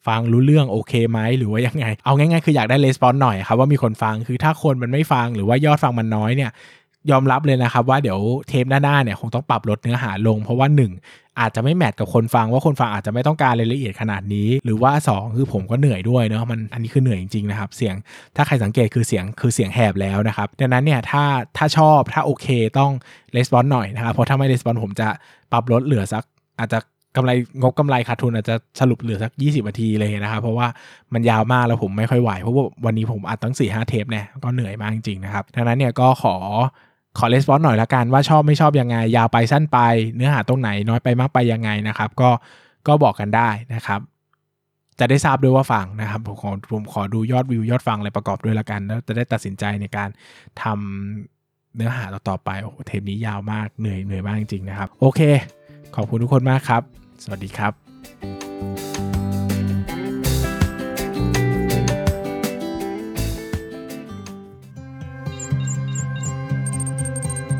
[0.07, 6.51] ฟังรู้เรื่องโอเคไหมหรือว่ายังไง เอาง่ายๆคืออยากได้レスปอนหน่อยครับว่ามีคนฟังคือถ้าคนมันไม่ฟังหรือว่ายอดฟังมันน้อยเนี่ย
[7.10, 10.68] ยอมรับเลยนะครับว่าเดี๋ยวเทปหน้าๆเนี่ยคงต้องปรับลดเนื้อหาลง เพราะว่า
[11.02, 17.94] 1 อาจจะไม่แมทกับคนฟังว่าคนฟังอาจจะไม่ต้องการรายละเอียดขนาดนี้ หรือว่า 2 คือผมก็เหนื่อยด้วยเนาะมันอันนี้คือเหนื่อยจริงๆนะครับ เสียง
[18.36, 21.24] ถ้าใครสังเกตคือเสียงคือเสียงแหบแล้วนะครับดังนั้นเนี่ยถ้า
[21.56, 22.46] ถ้าชอบถ้าโอเค
[22.78, 22.92] ต้อง
[23.36, 25.08] レスปอนหน่อยนะครับเพราะถ้าไม่レスปอนผมจะ
[25.52, 26.24] ปรับลดเหลือสัก
[26.58, 26.78] อาจจะ
[27.16, 27.30] กำไร
[27.62, 30.66] งบกำไรขาดทุนอาจจะสรุปเหลือสัก 20นาทีเลยนะครับเพราะว่า
[31.14, 36.36] มันยาวมากแล้วผมไม่ค่อยไหวเพราะว่าวันนี้ผมอัดตั้ง4ี่ห้าเทปเนี่ยก็เหนื่อยมากจริงๆนะครับดังนั้นเนี่ยก็ขอ
[37.17, 39.77] ขอレスปอนหน่อยละกันว่าชอบไม่ชอบยังไง ยาวไปสั้นไป
[40.15, 42.29] เนื้อหาตรงไหนน้อยไปมากไปยังไงนะครับ ก็
[42.87, 43.99] ก็บอกกันได้นะครับ
[44.99, 50.09] จะได้ทราบด้วยว่าฟังนะครับผมขอผมขอดูยอดวิวยอดฟังอะไรประกอบด้วยละกัน แล้วจะได้ตัดสินใจในการ
[50.61, 55.21] ทำเนื้อหาต่อไปโอ้เทปนี้ยาวมากเหนื่อยเหนื่อยมากจริงๆนะครับ โอเค
[55.95, 56.81] ขอบคุณทุกคนมากครับ
[57.23, 58.84] สวัสดีครับ